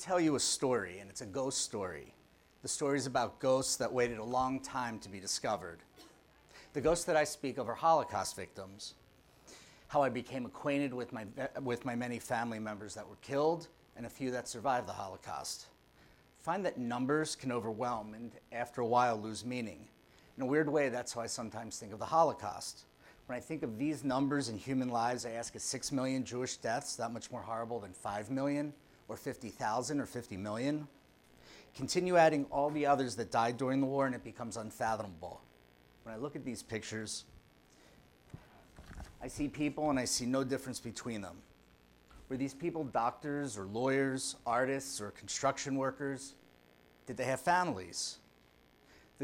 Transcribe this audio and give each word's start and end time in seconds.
tell 0.00 0.18
you 0.18 0.34
a 0.34 0.40
story, 0.40 0.98
and 0.98 1.10
it's 1.10 1.20
a 1.20 1.26
ghost 1.26 1.60
story. 1.60 2.14
The 2.62 2.68
story 2.68 2.96
is 2.96 3.06
about 3.06 3.38
ghosts 3.38 3.76
that 3.76 3.92
waited 3.92 4.18
a 4.18 4.24
long 4.24 4.60
time 4.60 4.98
to 5.00 5.10
be 5.10 5.20
discovered. 5.20 5.80
The 6.72 6.80
ghosts 6.80 7.04
that 7.04 7.16
I 7.16 7.24
speak 7.24 7.58
of 7.58 7.68
are 7.68 7.74
Holocaust 7.74 8.34
victims. 8.34 8.94
How 9.88 10.02
I 10.02 10.08
became 10.08 10.46
acquainted 10.46 10.94
with 10.94 11.12
my, 11.12 11.26
with 11.62 11.84
my 11.84 11.94
many 11.94 12.18
family 12.18 12.58
members 12.58 12.94
that 12.94 13.06
were 13.06 13.16
killed 13.20 13.68
and 13.96 14.06
a 14.06 14.10
few 14.10 14.30
that 14.30 14.48
survived 14.48 14.88
the 14.88 14.92
Holocaust. 14.92 15.66
Find 16.40 16.64
that 16.64 16.78
numbers 16.78 17.36
can 17.36 17.52
overwhelm 17.52 18.14
and 18.14 18.30
after 18.52 18.80
a 18.80 18.86
while 18.86 19.20
lose 19.20 19.44
meaning. 19.44 19.86
In 20.36 20.44
a 20.44 20.46
weird 20.46 20.68
way, 20.68 20.88
that's 20.88 21.12
how 21.12 21.20
I 21.20 21.26
sometimes 21.26 21.78
think 21.78 21.92
of 21.92 21.98
the 21.98 22.06
Holocaust. 22.06 22.84
When 23.26 23.36
I 23.36 23.40
think 23.40 23.62
of 23.62 23.78
these 23.78 24.02
numbers 24.02 24.48
in 24.48 24.56
human 24.56 24.88
lives, 24.88 25.26
I 25.26 25.32
ask 25.32 25.54
is 25.54 25.62
6 25.62 25.92
million 25.92 26.24
Jewish 26.24 26.56
deaths 26.56 26.96
that 26.96 27.12
much 27.12 27.30
more 27.30 27.42
horrible 27.42 27.78
than 27.78 27.92
5 27.92 28.30
million, 28.30 28.72
or 29.10 29.16
50,000, 29.16 30.00
or 30.00 30.06
50 30.06 30.36
million? 30.36 30.86
Continue 31.74 32.16
adding 32.16 32.46
all 32.50 32.70
the 32.70 32.86
others 32.86 33.16
that 33.16 33.30
died 33.30 33.56
during 33.56 33.80
the 33.80 33.86
war, 33.86 34.06
and 34.06 34.14
it 34.14 34.24
becomes 34.24 34.56
unfathomable. 34.56 35.40
When 36.04 36.14
I 36.14 36.18
look 36.18 36.36
at 36.36 36.44
these 36.44 36.62
pictures, 36.62 37.24
I 39.22 39.28
see 39.28 39.48
people 39.48 39.90
and 39.90 39.98
I 39.98 40.04
see 40.04 40.26
no 40.26 40.44
difference 40.44 40.80
between 40.80 41.20
them. 41.20 41.36
Were 42.28 42.36
these 42.36 42.54
people 42.54 42.84
doctors 42.84 43.58
or 43.58 43.64
lawyers, 43.64 44.36
artists 44.46 45.00
or 45.00 45.10
construction 45.10 45.76
workers? 45.76 46.34
Did 47.06 47.16
they 47.16 47.24
have 47.24 47.40
families? 47.40 48.18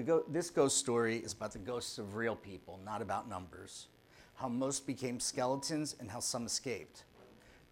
Go- 0.04 0.24
this 0.28 0.50
ghost 0.50 0.76
story 0.76 1.16
is 1.16 1.32
about 1.32 1.52
the 1.52 1.58
ghosts 1.58 1.98
of 1.98 2.16
real 2.16 2.36
people, 2.36 2.78
not 2.84 3.00
about 3.00 3.28
numbers. 3.28 3.86
How 4.34 4.48
most 4.48 4.86
became 4.86 5.18
skeletons 5.20 5.96
and 5.98 6.10
how 6.10 6.20
some 6.20 6.44
escaped. 6.44 7.04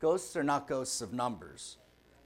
Ghosts 0.00 0.34
are 0.36 0.42
not 0.42 0.66
ghosts 0.66 1.02
of 1.02 1.12
numbers, 1.12 1.76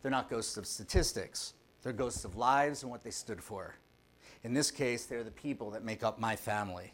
they're 0.03 0.11
not 0.11 0.31
ghosts 0.31 0.57
of 0.57 0.67
statistics. 0.67 1.55
They're 1.83 1.93
ghosts 1.93 2.25
of 2.25 2.37
lives 2.37 2.83
and 2.83 2.91
what 2.91 3.03
they 3.03 3.11
stood 3.11 3.43
for. 3.43 3.75
In 4.45 4.55
this 4.55 4.71
case, 4.71 5.07
they're 5.07 5.25
the 5.25 5.31
people 5.31 5.71
that 5.71 5.85
make 5.85 6.03
up 6.03 6.19
my 6.19 6.37
family. 6.37 6.93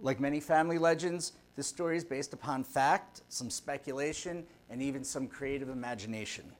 Like 0.00 0.20
many 0.20 0.40
family 0.40 0.78
legends, 0.78 1.32
this 1.56 1.66
story 1.66 1.96
is 1.96 2.04
based 2.04 2.32
upon 2.32 2.64
fact, 2.64 3.22
some 3.28 3.48
speculation, 3.48 4.44
and 4.68 4.82
even 4.82 5.04
some 5.04 5.28
creative 5.28 5.68
imagination. 5.68 6.52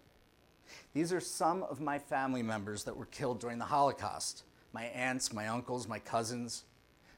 These 0.92 1.12
are 1.12 1.20
some 1.20 1.62
of 1.64 1.80
my 1.80 1.98
family 1.98 2.42
members 2.42 2.84
that 2.84 2.96
were 2.96 3.06
killed 3.06 3.40
during 3.40 3.58
the 3.58 3.64
Holocaust 3.64 4.44
my 4.72 4.86
aunts, 4.86 5.32
my 5.32 5.46
uncles, 5.46 5.86
my 5.86 6.00
cousins. 6.00 6.64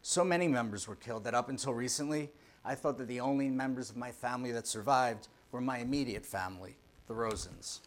So 0.03 0.22
many 0.22 0.47
members 0.47 0.87
were 0.87 0.94
killed 0.94 1.25
that 1.25 1.33
up 1.34 1.48
until 1.48 1.72
recently, 1.72 2.31
I 2.67 2.75
thought 2.75 2.98
that 2.98 3.09
the 3.09 3.20
only 3.20 3.48
members 3.48 3.89
of 3.89 3.97
my 3.97 4.12
family 4.12 4.53
that 4.53 4.67
survived 4.67 5.28
were 5.52 5.61
my 5.61 5.78
immediate 5.78 6.27
family, 6.27 6.77
the 7.06 7.14
Rosens. 7.14 7.80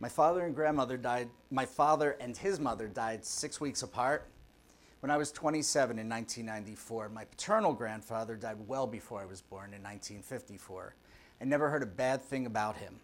My 0.00 0.08
father 0.08 0.44
and 0.44 0.54
grandmother 0.54 0.96
died, 0.96 1.28
my 1.50 1.66
father 1.66 2.16
and 2.20 2.36
his 2.36 2.60
mother 2.60 2.86
died 2.86 3.24
six 3.24 3.60
weeks 3.60 3.82
apart. 3.82 4.28
When 5.00 5.10
I 5.10 5.16
was 5.16 5.32
27 5.32 5.98
in 5.98 6.08
1994, 6.08 7.08
my 7.08 7.24
paternal 7.24 7.72
grandfather 7.72 8.36
died 8.36 8.58
well 8.66 8.86
before 8.86 9.20
I 9.20 9.26
was 9.26 9.40
born 9.40 9.74
in 9.74 9.82
1954. 9.82 10.94
I 11.40 11.44
never 11.44 11.68
heard 11.68 11.82
a 11.82 11.86
bad 11.86 12.22
thing 12.22 12.46
about 12.46 12.76
him. 12.76 13.00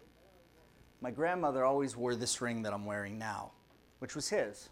My 1.01 1.11
grandmother 1.11 1.65
always 1.65 1.95
wore 1.97 2.15
this 2.15 2.39
ring 2.41 2.61
that 2.63 2.73
I'm 2.73 2.85
wearing 2.85 3.17
now, 3.17 3.51
which 3.99 4.15
was 4.15 4.29
his. 4.29 4.69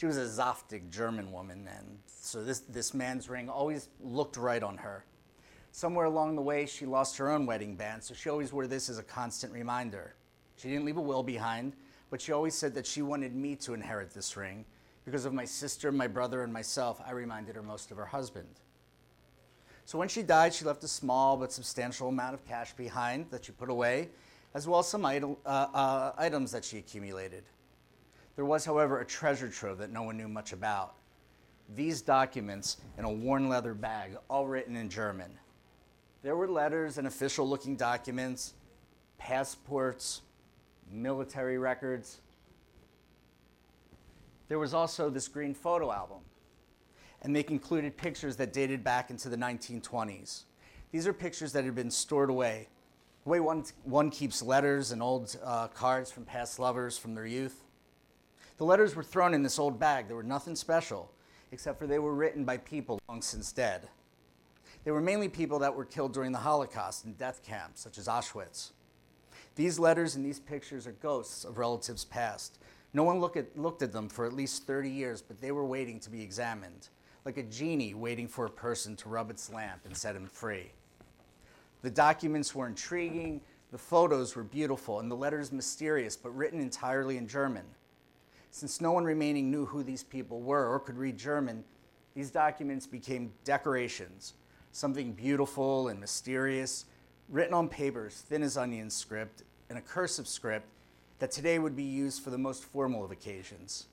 She 0.00 0.06
was 0.06 0.16
a 0.16 0.24
Zaftig 0.24 0.88
German 0.88 1.30
woman, 1.30 1.68
and 1.68 1.98
so 2.06 2.42
this, 2.42 2.60
this 2.60 2.94
man's 2.94 3.28
ring 3.28 3.50
always 3.50 3.90
looked 4.00 4.38
right 4.38 4.62
on 4.62 4.78
her. 4.78 5.04
Somewhere 5.72 6.06
along 6.06 6.36
the 6.36 6.40
way, 6.40 6.64
she 6.64 6.86
lost 6.86 7.18
her 7.18 7.30
own 7.30 7.44
wedding 7.44 7.76
band, 7.76 8.02
so 8.02 8.14
she 8.14 8.30
always 8.30 8.50
wore 8.50 8.66
this 8.66 8.88
as 8.88 8.96
a 8.96 9.02
constant 9.02 9.52
reminder. 9.52 10.14
She 10.56 10.70
didn't 10.70 10.86
leave 10.86 10.96
a 10.96 11.02
will 11.02 11.22
behind, 11.22 11.74
but 12.08 12.18
she 12.18 12.32
always 12.32 12.54
said 12.54 12.74
that 12.76 12.86
she 12.86 13.02
wanted 13.02 13.34
me 13.34 13.56
to 13.56 13.74
inherit 13.74 14.10
this 14.14 14.38
ring. 14.38 14.64
Because 15.04 15.26
of 15.26 15.34
my 15.34 15.44
sister, 15.44 15.92
my 15.92 16.06
brother, 16.06 16.44
and 16.44 16.50
myself, 16.50 16.98
I 17.06 17.10
reminded 17.10 17.54
her 17.54 17.62
most 17.62 17.90
of 17.90 17.98
her 17.98 18.06
husband. 18.06 18.48
So 19.84 19.98
when 19.98 20.08
she 20.08 20.22
died, 20.22 20.54
she 20.54 20.64
left 20.64 20.82
a 20.82 20.88
small 20.88 21.36
but 21.36 21.52
substantial 21.52 22.08
amount 22.08 22.32
of 22.32 22.46
cash 22.46 22.72
behind 22.72 23.26
that 23.32 23.44
she 23.44 23.52
put 23.52 23.68
away, 23.68 24.08
as 24.54 24.66
well 24.66 24.80
as 24.80 24.88
some 24.88 25.04
idol, 25.04 25.38
uh, 25.44 25.66
uh, 25.74 26.12
items 26.16 26.52
that 26.52 26.64
she 26.64 26.78
accumulated. 26.78 27.44
There 28.36 28.44
was, 28.44 28.64
however, 28.64 29.00
a 29.00 29.04
treasure 29.04 29.48
trove 29.48 29.78
that 29.78 29.90
no 29.90 30.02
one 30.02 30.16
knew 30.16 30.28
much 30.28 30.52
about. 30.52 30.94
These 31.74 32.02
documents 32.02 32.78
in 32.98 33.04
a 33.04 33.12
worn 33.12 33.48
leather 33.48 33.74
bag, 33.74 34.16
all 34.28 34.46
written 34.46 34.76
in 34.76 34.88
German. 34.88 35.30
There 36.22 36.36
were 36.36 36.48
letters 36.48 36.98
and 36.98 37.06
official 37.06 37.48
looking 37.48 37.76
documents, 37.76 38.54
passports, 39.18 40.22
military 40.90 41.58
records. 41.58 42.20
There 44.48 44.58
was 44.58 44.74
also 44.74 45.10
this 45.10 45.28
green 45.28 45.54
photo 45.54 45.92
album, 45.92 46.18
and 47.22 47.34
they 47.34 47.44
included 47.48 47.96
pictures 47.96 48.36
that 48.36 48.52
dated 48.52 48.82
back 48.82 49.10
into 49.10 49.28
the 49.28 49.36
1920s. 49.36 50.42
These 50.90 51.06
are 51.06 51.12
pictures 51.12 51.52
that 51.52 51.64
had 51.64 51.74
been 51.74 51.90
stored 51.90 52.30
away. 52.30 52.68
The 53.24 53.30
way 53.30 53.40
one, 53.40 53.64
one 53.84 54.10
keeps 54.10 54.42
letters 54.42 54.92
and 54.92 55.02
old 55.02 55.36
uh, 55.44 55.68
cards 55.68 56.10
from 56.10 56.24
past 56.24 56.58
lovers 56.58 56.98
from 56.98 57.14
their 57.14 57.26
youth. 57.26 57.62
The 58.60 58.66
letters 58.66 58.94
were 58.94 59.02
thrown 59.02 59.32
in 59.32 59.42
this 59.42 59.58
old 59.58 59.80
bag. 59.80 60.06
They 60.06 60.12
were 60.12 60.22
nothing 60.22 60.54
special, 60.54 61.10
except 61.50 61.78
for 61.78 61.86
they 61.86 61.98
were 61.98 62.14
written 62.14 62.44
by 62.44 62.58
people 62.58 63.00
long 63.08 63.22
since 63.22 63.52
dead. 63.52 63.88
They 64.84 64.90
were 64.90 65.00
mainly 65.00 65.30
people 65.30 65.58
that 65.60 65.74
were 65.74 65.86
killed 65.86 66.12
during 66.12 66.30
the 66.30 66.40
Holocaust 66.40 67.06
in 67.06 67.14
death 67.14 67.42
camps, 67.42 67.80
such 67.80 67.96
as 67.96 68.06
Auschwitz. 68.06 68.72
These 69.54 69.78
letters 69.78 70.14
and 70.14 70.22
these 70.22 70.38
pictures 70.38 70.86
are 70.86 70.92
ghosts 70.92 71.46
of 71.46 71.56
relatives 71.56 72.04
past. 72.04 72.58
No 72.92 73.02
one 73.02 73.18
look 73.18 73.34
at, 73.34 73.58
looked 73.58 73.80
at 73.80 73.92
them 73.92 74.10
for 74.10 74.26
at 74.26 74.34
least 74.34 74.66
30 74.66 74.90
years, 74.90 75.22
but 75.22 75.40
they 75.40 75.52
were 75.52 75.64
waiting 75.64 75.98
to 75.98 76.10
be 76.10 76.20
examined, 76.20 76.90
like 77.24 77.38
a 77.38 77.44
genie 77.44 77.94
waiting 77.94 78.28
for 78.28 78.44
a 78.44 78.50
person 78.50 78.94
to 78.96 79.08
rub 79.08 79.30
its 79.30 79.50
lamp 79.50 79.86
and 79.86 79.96
set 79.96 80.14
him 80.14 80.26
free. 80.26 80.70
The 81.80 81.88
documents 81.88 82.54
were 82.54 82.66
intriguing, 82.66 83.40
the 83.72 83.78
photos 83.78 84.36
were 84.36 84.44
beautiful, 84.44 85.00
and 85.00 85.10
the 85.10 85.16
letters 85.16 85.50
mysterious, 85.50 86.14
but 86.14 86.36
written 86.36 86.60
entirely 86.60 87.16
in 87.16 87.26
German. 87.26 87.64
Since 88.50 88.80
no 88.80 88.92
one 88.92 89.04
remaining 89.04 89.50
knew 89.50 89.64
who 89.64 89.82
these 89.82 90.02
people 90.02 90.40
were 90.40 90.66
or 90.66 90.80
could 90.80 90.98
read 90.98 91.16
German, 91.16 91.64
these 92.14 92.30
documents 92.30 92.86
became 92.86 93.32
decorations, 93.44 94.34
something 94.72 95.12
beautiful 95.12 95.88
and 95.88 96.00
mysterious, 96.00 96.86
written 97.28 97.54
on 97.54 97.68
papers 97.68 98.24
thin 98.28 98.42
as 98.42 98.56
onion 98.56 98.90
script 98.90 99.44
and 99.68 99.78
a 99.78 99.82
cursive 99.82 100.26
script 100.26 100.66
that 101.20 101.30
today 101.30 101.58
would 101.58 101.76
be 101.76 101.84
used 101.84 102.22
for 102.22 102.30
the 102.30 102.38
most 102.38 102.64
formal 102.64 103.04
of 103.04 103.12
occasions. 103.12 103.86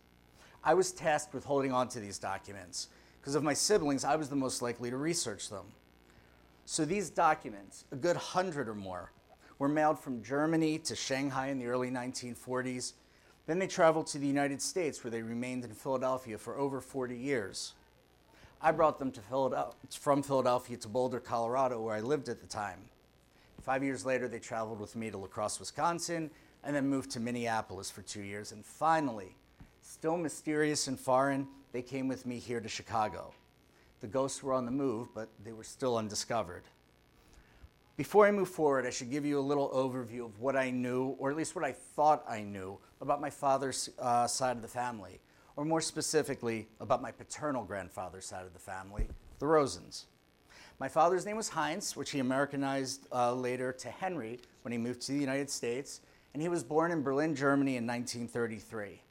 I 0.63 0.74
was 0.74 0.91
tasked 0.91 1.34
with 1.34 1.45
holding 1.45 1.72
on 1.72 1.88
to 1.89 2.00
these 2.00 2.18
documents. 2.18 2.88
Because 3.22 3.35
of 3.35 3.44
my 3.44 3.53
siblings, 3.53 4.03
I 4.03 4.16
was 4.16 4.29
the 4.29 4.35
most 4.35 4.62
likely 4.62 4.89
to 4.89 4.97
research 4.97 5.50
them. 5.50 5.66
So 6.66 6.84
these 6.84 7.09
documents, 7.09 7.85
a 7.91 7.95
good 7.95 8.18
hundred 8.18 8.68
or 8.68 8.75
more, 8.75 9.12
were 9.59 9.69
mailed 9.69 10.00
from 10.00 10.24
Germany 10.24 10.79
to 10.79 10.95
Shanghai 10.95 11.47
in 11.47 11.59
the 11.59 11.68
early 11.68 11.89
1940s. 11.89 12.94
Then 13.47 13.59
they 13.59 13.68
traveled 13.68 14.08
to 14.08 14.19
the 14.19 14.28
United 14.28 14.62
States, 14.62 15.03
where 15.03 15.09
they 15.09 15.22
remained 15.22 15.63
in 15.63 15.72
Philadelphia 15.72 16.38
for 16.38 16.58
over 16.58 16.81
40 16.81 17.18
years. 17.18 17.74
I 18.62 18.72
brought 18.72 19.00
them 19.00 19.12
Philadelphia, 19.12 19.74
from 19.90 20.22
Philadelphia 20.22 20.78
to 20.78 20.88
Boulder, 20.90 21.22
Colorado, 21.22 21.81
where 21.81 21.96
I 21.96 22.02
lived 22.02 22.28
at 22.28 22.41
the 22.41 22.47
time. 22.47 22.80
Five 23.62 23.84
years 23.84 24.06
later, 24.06 24.28
they 24.28 24.40
traveled 24.40 24.80
with 24.80 24.96
me 24.96 25.09
to 25.12 25.18
La 25.18 25.28
Crosse, 25.28 25.60
Wisconsin, 25.60 26.30
and 26.63 26.75
then 26.75 26.88
moved 26.88 27.12
to 27.12 27.19
Minneapolis 27.21 27.89
for 27.89 28.01
two 28.01 28.21
years. 28.21 28.51
And 28.51 28.66
finally, 28.66 29.36
still 29.81 30.18
mysterious 30.18 30.88
and 30.88 31.00
foreign, 31.00 31.48
they 31.71 31.81
came 31.81 32.07
with 32.07 32.25
me 32.25 32.39
here 32.39 32.60
to 32.60 32.68
Chicago. 32.68 33.33
The 34.01 34.07
ghosts 34.07 34.44
were 34.44 34.54
on 34.54 34.66
the 34.66 34.71
move, 34.71 35.07
but 35.16 35.30
they 35.44 35.54
were 35.54 35.63
still 35.63 35.98
undiscovered. 35.98 36.63
Before 37.97 38.27
I 38.27 38.31
move 38.31 38.49
forward, 38.49 38.85
I 38.85 38.91
should 38.91 39.09
give 39.09 39.25
you 39.25 39.39
a 39.39 39.41
little 39.41 39.71
overview 39.71 40.23
of 40.23 40.39
what 40.39 40.55
I 40.55 40.69
knew, 40.69 41.15
or 41.17 41.31
at 41.31 41.35
least 41.35 41.55
what 41.55 41.65
I 41.65 41.71
thought 41.71 42.23
I 42.29 42.41
knew, 42.41 42.77
about 43.01 43.19
my 43.19 43.31
father's 43.31 43.89
uh, 43.97 44.27
side 44.27 44.55
of 44.55 44.61
the 44.61 44.67
family, 44.67 45.19
or 45.55 45.65
more 45.65 45.81
specifically, 45.81 46.67
about 46.79 47.01
my 47.01 47.09
paternal 47.09 47.63
grandfather's 47.63 48.25
side 48.25 48.45
of 48.45 48.53
the 48.53 48.59
family, 48.59 49.07
the 49.39 49.47
Rosens. 49.47 50.03
My 50.77 50.88
father's 50.88 51.25
name 51.25 51.38
was 51.38 51.49
Heinz, 51.49 51.95
which 51.95 52.11
he 52.11 52.19
Americanized 52.19 53.07
uh, 53.11 53.33
later 53.33 53.73
to 53.73 53.89
Henry 53.89 54.41
when 54.61 54.71
he 54.71 54.77
moved 54.77 55.01
to 55.01 55.13
the 55.13 55.17
United 55.17 55.49
States, 55.49 56.01
and 56.33 56.41
he 56.44 56.49
was 56.49 56.63
born 56.63 56.91
in 56.91 57.01
Berlin, 57.01 57.33
Germany 57.35 57.77
in 57.77 57.88
1933. 57.88 59.01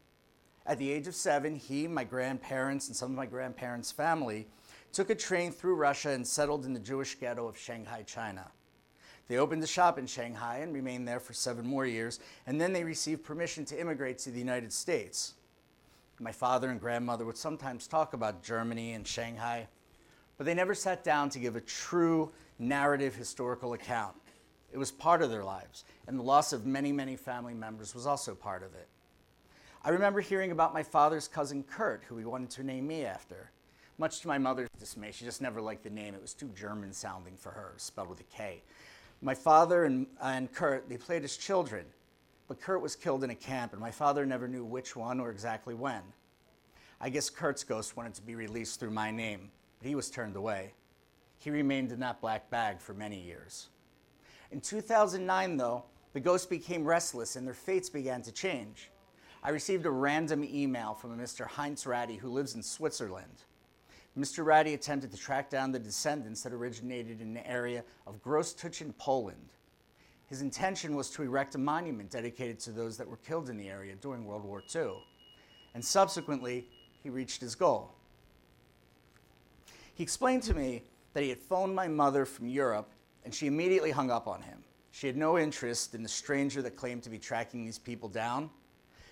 At 0.64 0.78
the 0.78 0.92
age 0.92 1.08
of 1.08 1.16
seven, 1.16 1.56
he, 1.56 1.88
my 1.88 2.04
grandparents, 2.04 2.86
and 2.86 2.94
some 2.94 3.10
of 3.10 3.16
my 3.16 3.26
grandparents' 3.26 3.90
family 3.90 4.46
took 4.92 5.10
a 5.10 5.14
train 5.16 5.50
through 5.50 5.74
Russia 5.74 6.10
and 6.10 6.24
settled 6.24 6.64
in 6.64 6.72
the 6.72 6.78
Jewish 6.78 7.16
ghetto 7.16 7.48
of 7.48 7.58
Shanghai, 7.58 8.04
China. 8.06 8.52
They 9.28 9.38
opened 9.38 9.62
a 9.62 9.66
shop 9.66 9.98
in 9.98 10.06
Shanghai 10.06 10.58
and 10.58 10.72
remained 10.72 11.08
there 11.08 11.18
for 11.20 11.32
seven 11.32 11.66
more 11.66 11.84
years, 11.84 12.20
and 12.46 12.60
then 12.60 12.72
they 12.72 12.84
received 12.84 13.24
permission 13.24 13.64
to 13.66 13.80
immigrate 13.80 14.18
to 14.18 14.30
the 14.30 14.38
United 14.38 14.72
States. 14.72 15.34
My 16.20 16.32
father 16.32 16.70
and 16.70 16.80
grandmother 16.80 17.24
would 17.24 17.36
sometimes 17.36 17.86
talk 17.86 18.14
about 18.14 18.42
Germany 18.42 18.92
and 18.92 19.06
Shanghai, 19.06 19.66
but 20.38 20.46
they 20.46 20.54
never 20.54 20.74
sat 20.74 21.02
down 21.02 21.28
to 21.30 21.38
give 21.38 21.56
a 21.56 21.60
true 21.60 22.30
narrative 22.58 23.14
historical 23.14 23.72
account. 23.72 24.16
It 24.72 24.78
was 24.78 24.90
part 24.90 25.22
of 25.22 25.30
their 25.30 25.44
lives, 25.44 25.84
and 26.06 26.18
the 26.18 26.22
loss 26.22 26.52
of 26.52 26.66
many, 26.66 26.92
many 26.92 27.16
family 27.16 27.54
members 27.54 27.94
was 27.94 28.06
also 28.06 28.34
part 28.34 28.62
of 28.62 28.74
it. 28.74 28.88
I 29.84 29.90
remember 29.90 30.20
hearing 30.20 30.52
about 30.52 30.74
my 30.74 30.82
father's 30.82 31.28
cousin 31.28 31.64
Kurt, 31.64 32.02
who 32.08 32.16
he 32.16 32.24
wanted 32.24 32.50
to 32.50 32.64
name 32.64 32.86
me 32.86 33.04
after. 33.04 33.50
Much 33.98 34.20
to 34.20 34.28
my 34.28 34.36
mother's 34.36 34.68
dismay, 34.78 35.10
she 35.12 35.24
just 35.24 35.40
never 35.40 35.60
liked 35.60 35.84
the 35.84 35.90
name. 35.90 36.14
It 36.14 36.20
was 36.20 36.34
too 36.34 36.50
German 36.54 36.92
sounding 36.92 37.36
for 37.36 37.50
her, 37.50 37.74
spelled 37.76 38.08
with 38.08 38.20
a 38.20 38.24
K. 38.24 38.62
My 39.22 39.34
father 39.34 39.84
and, 39.84 40.06
and 40.20 40.52
Kurt, 40.52 40.88
they 40.88 40.96
played 40.96 41.24
as 41.24 41.36
children, 41.36 41.86
but 42.48 42.60
Kurt 42.60 42.82
was 42.82 42.94
killed 42.94 43.24
in 43.24 43.30
a 43.30 43.34
camp, 43.34 43.72
and 43.72 43.80
my 43.80 43.90
father 43.90 44.26
never 44.26 44.46
knew 44.46 44.64
which 44.64 44.94
one 44.94 45.20
or 45.20 45.30
exactly 45.30 45.74
when. 45.74 46.02
I 47.00 47.08
guess 47.08 47.30
Kurt's 47.30 47.64
ghost 47.64 47.96
wanted 47.96 48.14
to 48.14 48.22
be 48.22 48.34
released 48.34 48.78
through 48.78 48.90
my 48.90 49.10
name, 49.10 49.50
but 49.78 49.88
he 49.88 49.94
was 49.94 50.10
turned 50.10 50.36
away. 50.36 50.72
He 51.38 51.50
remained 51.50 51.92
in 51.92 52.00
that 52.00 52.20
black 52.20 52.48
bag 52.50 52.80
for 52.80 52.94
many 52.94 53.20
years. 53.20 53.68
In 54.50 54.60
2009, 54.60 55.56
though, 55.56 55.84
the 56.12 56.20
ghosts 56.20 56.46
became 56.46 56.84
restless 56.84 57.36
and 57.36 57.46
their 57.46 57.54
fates 57.54 57.90
began 57.90 58.22
to 58.22 58.32
change. 58.32 58.90
I 59.42 59.50
received 59.50 59.86
a 59.86 59.90
random 59.90 60.44
email 60.44 60.94
from 60.94 61.12
a 61.12 61.22
Mr. 61.22 61.46
Heinz 61.46 61.86
Ratty 61.86 62.16
who 62.16 62.30
lives 62.30 62.54
in 62.54 62.62
Switzerland. 62.62 63.44
Mr. 64.18 64.44
Ratty 64.44 64.72
attempted 64.72 65.10
to 65.10 65.16
track 65.16 65.50
down 65.50 65.72
the 65.72 65.78
descendants 65.78 66.42
that 66.42 66.52
originated 66.52 67.20
in 67.20 67.34
the 67.34 67.46
area 67.46 67.84
of 68.06 68.22
Großtuchen, 68.22 68.96
Poland. 68.96 69.50
His 70.28 70.40
intention 70.40 70.96
was 70.96 71.10
to 71.10 71.22
erect 71.22 71.54
a 71.54 71.58
monument 71.58 72.10
dedicated 72.10 72.58
to 72.60 72.72
those 72.72 72.96
that 72.96 73.08
were 73.08 73.18
killed 73.18 73.50
in 73.50 73.56
the 73.56 73.68
area 73.68 73.94
during 74.00 74.24
World 74.24 74.44
War 74.44 74.62
II. 74.74 74.94
And 75.74 75.84
subsequently, 75.84 76.66
he 77.02 77.10
reached 77.10 77.40
his 77.40 77.54
goal. 77.54 77.92
He 79.94 80.02
explained 80.02 80.42
to 80.44 80.54
me 80.54 80.82
that 81.12 81.22
he 81.22 81.28
had 81.28 81.38
phoned 81.38 81.74
my 81.74 81.86
mother 81.86 82.24
from 82.24 82.48
Europe 82.48 82.90
and 83.24 83.34
she 83.34 83.46
immediately 83.46 83.90
hung 83.90 84.10
up 84.10 84.26
on 84.26 84.40
him. 84.42 84.58
She 84.92 85.06
had 85.06 85.16
no 85.16 85.38
interest 85.38 85.94
in 85.94 86.02
the 86.02 86.08
stranger 86.08 86.62
that 86.62 86.76
claimed 86.76 87.02
to 87.02 87.10
be 87.10 87.18
tracking 87.18 87.64
these 87.64 87.78
people 87.78 88.08
down. 88.08 88.50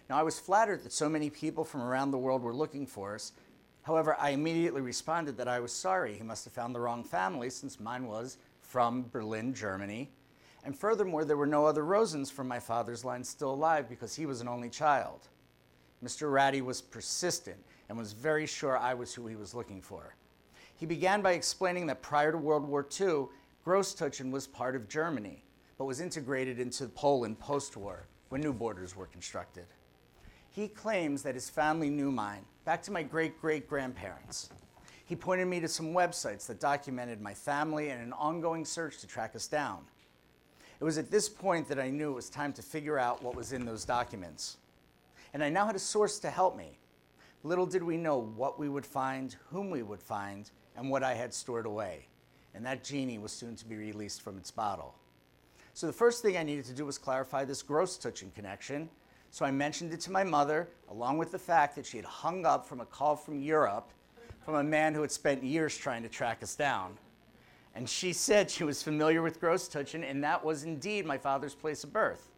Now, 0.08 0.18
I 0.18 0.22
was 0.22 0.38
flattered 0.38 0.82
that 0.84 0.92
so 0.92 1.08
many 1.08 1.30
people 1.30 1.64
from 1.64 1.82
around 1.82 2.10
the 2.10 2.18
world 2.18 2.42
were 2.42 2.54
looking 2.54 2.86
for 2.86 3.14
us, 3.14 3.32
However, 3.84 4.16
I 4.18 4.30
immediately 4.30 4.80
responded 4.80 5.36
that 5.36 5.46
I 5.46 5.60
was 5.60 5.72
sorry. 5.72 6.16
He 6.16 6.22
must 6.22 6.44
have 6.44 6.54
found 6.54 6.74
the 6.74 6.80
wrong 6.80 7.04
family 7.04 7.50
since 7.50 7.78
mine 7.78 8.06
was 8.06 8.38
from 8.62 9.08
Berlin, 9.12 9.52
Germany. 9.52 10.10
And 10.64 10.76
furthermore, 10.76 11.26
there 11.26 11.36
were 11.36 11.46
no 11.46 11.66
other 11.66 11.84
Rosens 11.84 12.32
from 12.32 12.48
my 12.48 12.58
father's 12.58 13.04
line 13.04 13.22
still 13.22 13.52
alive 13.52 13.86
because 13.86 14.14
he 14.14 14.24
was 14.24 14.40
an 14.40 14.48
only 14.48 14.70
child. 14.70 15.28
Mr. 16.02 16.32
Ratty 16.32 16.62
was 16.62 16.80
persistent 16.80 17.58
and 17.90 17.98
was 17.98 18.14
very 18.14 18.46
sure 18.46 18.78
I 18.78 18.94
was 18.94 19.12
who 19.12 19.26
he 19.26 19.36
was 19.36 19.54
looking 19.54 19.82
for. 19.82 20.16
He 20.76 20.86
began 20.86 21.20
by 21.20 21.32
explaining 21.32 21.86
that 21.88 22.00
prior 22.00 22.32
to 22.32 22.38
World 22.38 22.66
War 22.66 22.86
II, 22.98 23.26
Großtuchen 23.66 24.30
was 24.30 24.46
part 24.46 24.76
of 24.76 24.88
Germany, 24.88 25.44
but 25.76 25.84
was 25.84 26.00
integrated 26.00 26.58
into 26.58 26.88
Poland 26.88 27.38
post 27.38 27.76
war 27.76 28.06
when 28.30 28.40
new 28.40 28.54
borders 28.54 28.96
were 28.96 29.06
constructed. 29.06 29.66
He 30.54 30.68
claims 30.68 31.24
that 31.24 31.34
his 31.34 31.50
family 31.50 31.90
knew 31.90 32.12
mine 32.12 32.44
back 32.64 32.80
to 32.84 32.92
my 32.92 33.02
great 33.02 33.40
great 33.40 33.68
grandparents. 33.68 34.50
He 35.04 35.16
pointed 35.16 35.48
me 35.48 35.58
to 35.58 35.66
some 35.66 35.92
websites 35.92 36.46
that 36.46 36.60
documented 36.60 37.20
my 37.20 37.34
family 37.34 37.90
and 37.90 38.00
an 38.00 38.12
ongoing 38.12 38.64
search 38.64 39.00
to 39.00 39.08
track 39.08 39.34
us 39.34 39.48
down. 39.48 39.80
It 40.78 40.84
was 40.84 40.96
at 40.96 41.10
this 41.10 41.28
point 41.28 41.66
that 41.68 41.80
I 41.80 41.90
knew 41.90 42.12
it 42.12 42.14
was 42.14 42.30
time 42.30 42.52
to 42.52 42.62
figure 42.62 43.00
out 43.00 43.20
what 43.20 43.34
was 43.34 43.52
in 43.52 43.66
those 43.66 43.84
documents. 43.84 44.58
And 45.32 45.42
I 45.42 45.50
now 45.50 45.66
had 45.66 45.74
a 45.74 45.80
source 45.80 46.20
to 46.20 46.30
help 46.30 46.56
me. 46.56 46.78
Little 47.42 47.66
did 47.66 47.82
we 47.82 47.96
know 47.96 48.18
what 48.18 48.56
we 48.56 48.68
would 48.68 48.86
find, 48.86 49.34
whom 49.50 49.70
we 49.70 49.82
would 49.82 50.00
find, 50.00 50.52
and 50.76 50.88
what 50.88 51.02
I 51.02 51.14
had 51.14 51.34
stored 51.34 51.66
away. 51.66 52.06
And 52.54 52.64
that 52.64 52.84
genie 52.84 53.18
was 53.18 53.32
soon 53.32 53.56
to 53.56 53.66
be 53.66 53.74
released 53.74 54.22
from 54.22 54.38
its 54.38 54.52
bottle. 54.52 54.94
So 55.72 55.88
the 55.88 55.92
first 55.92 56.22
thing 56.22 56.36
I 56.36 56.44
needed 56.44 56.64
to 56.66 56.74
do 56.74 56.86
was 56.86 56.96
clarify 56.96 57.44
this 57.44 57.60
Großtuchen 57.60 58.32
connection 58.36 58.88
so 59.34 59.44
I 59.44 59.50
mentioned 59.50 59.92
it 59.92 59.98
to 60.02 60.12
my 60.12 60.22
mother, 60.22 60.68
along 60.88 61.18
with 61.18 61.32
the 61.32 61.40
fact 61.40 61.74
that 61.74 61.84
she 61.84 61.96
had 61.96 62.06
hung 62.06 62.46
up 62.46 62.68
from 62.68 62.80
a 62.80 62.86
call 62.86 63.16
from 63.16 63.40
Europe 63.40 63.90
from 64.44 64.54
a 64.54 64.62
man 64.62 64.94
who 64.94 65.00
had 65.00 65.10
spent 65.10 65.42
years 65.42 65.76
trying 65.76 66.04
to 66.04 66.08
track 66.08 66.40
us 66.40 66.54
down. 66.54 66.96
And 67.74 67.90
she 67.90 68.12
said 68.12 68.48
she 68.48 68.62
was 68.62 68.80
familiar 68.80 69.22
with 69.22 69.40
Großtuchen, 69.40 70.08
and 70.08 70.22
that 70.22 70.44
was 70.44 70.62
indeed 70.62 71.04
my 71.04 71.18
father's 71.18 71.52
place 71.52 71.82
of 71.82 71.92
birth. 71.92 72.30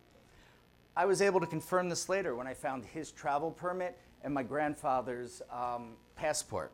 I 0.97 1.05
was 1.05 1.21
able 1.21 1.39
to 1.39 1.47
confirm 1.47 1.91
this 1.91 2.09
later 2.09 2.35
when 2.35 2.47
I 2.47 2.55
found 2.55 2.87
his 2.87 3.13
travel 3.13 3.51
permit 3.51 3.99
and 4.25 4.33
my 4.33 4.43
grandfather's 4.43 5.43
um, 5.53 5.97
passport. 6.15 6.73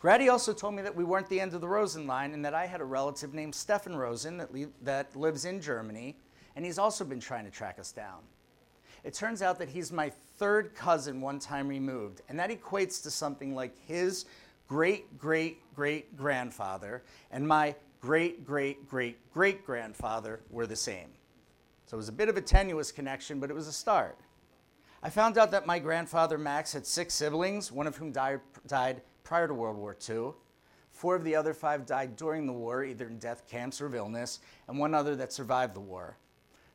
Grady 0.00 0.28
also 0.28 0.52
told 0.52 0.76
me 0.76 0.82
that 0.82 0.94
we 0.94 1.02
weren't 1.02 1.28
the 1.28 1.40
end 1.40 1.52
of 1.52 1.60
the 1.60 1.68
Rosen 1.68 2.06
line 2.06 2.32
and 2.32 2.44
that 2.44 2.54
I 2.54 2.66
had 2.66 2.80
a 2.80 2.84
relative 2.84 3.34
named 3.34 3.56
Stefan 3.56 3.96
Rosen 3.96 4.36
that, 4.36 4.50
that 4.84 5.16
lives 5.16 5.46
in 5.46 5.60
Germany, 5.60 6.16
and 6.54 6.64
he's 6.64 6.78
also 6.78 7.04
been 7.04 7.18
trying 7.18 7.44
to 7.44 7.50
track 7.50 7.80
us 7.80 7.90
down. 7.90 8.20
It 9.04 9.14
turns 9.14 9.42
out 9.42 9.58
that 9.58 9.68
he's 9.68 9.90
my 9.90 10.10
third 10.38 10.74
cousin 10.74 11.20
one 11.20 11.38
time 11.38 11.68
removed, 11.68 12.22
and 12.28 12.38
that 12.38 12.50
equates 12.50 13.02
to 13.02 13.10
something 13.10 13.54
like 13.54 13.76
his 13.86 14.26
great 14.68 15.18
great 15.18 15.58
great 15.74 16.16
grandfather 16.16 17.02
and 17.30 17.46
my 17.46 17.74
great 18.00 18.46
great 18.46 18.88
great 18.88 19.18
great 19.34 19.66
grandfather 19.66 20.40
were 20.50 20.66
the 20.66 20.76
same. 20.76 21.08
So 21.84 21.96
it 21.96 21.98
was 21.98 22.08
a 22.08 22.12
bit 22.12 22.30
of 22.30 22.36
a 22.38 22.40
tenuous 22.40 22.90
connection, 22.90 23.38
but 23.38 23.50
it 23.50 23.54
was 23.54 23.68
a 23.68 23.72
start. 23.72 24.18
I 25.02 25.10
found 25.10 25.36
out 25.36 25.50
that 25.50 25.66
my 25.66 25.78
grandfather 25.78 26.38
Max 26.38 26.72
had 26.72 26.86
six 26.86 27.12
siblings, 27.12 27.70
one 27.70 27.86
of 27.86 27.96
whom 27.96 28.12
died, 28.12 28.40
died 28.66 29.02
prior 29.24 29.48
to 29.48 29.52
World 29.52 29.76
War 29.76 29.96
II. 30.08 30.30
Four 30.92 31.16
of 31.16 31.24
the 31.24 31.34
other 31.34 31.52
five 31.52 31.84
died 31.84 32.16
during 32.16 32.46
the 32.46 32.52
war, 32.52 32.84
either 32.84 33.08
in 33.08 33.18
death 33.18 33.48
camps 33.48 33.80
or 33.80 33.86
of 33.86 33.94
illness, 33.94 34.40
and 34.68 34.78
one 34.78 34.94
other 34.94 35.16
that 35.16 35.32
survived 35.32 35.74
the 35.74 35.80
war. 35.80 36.16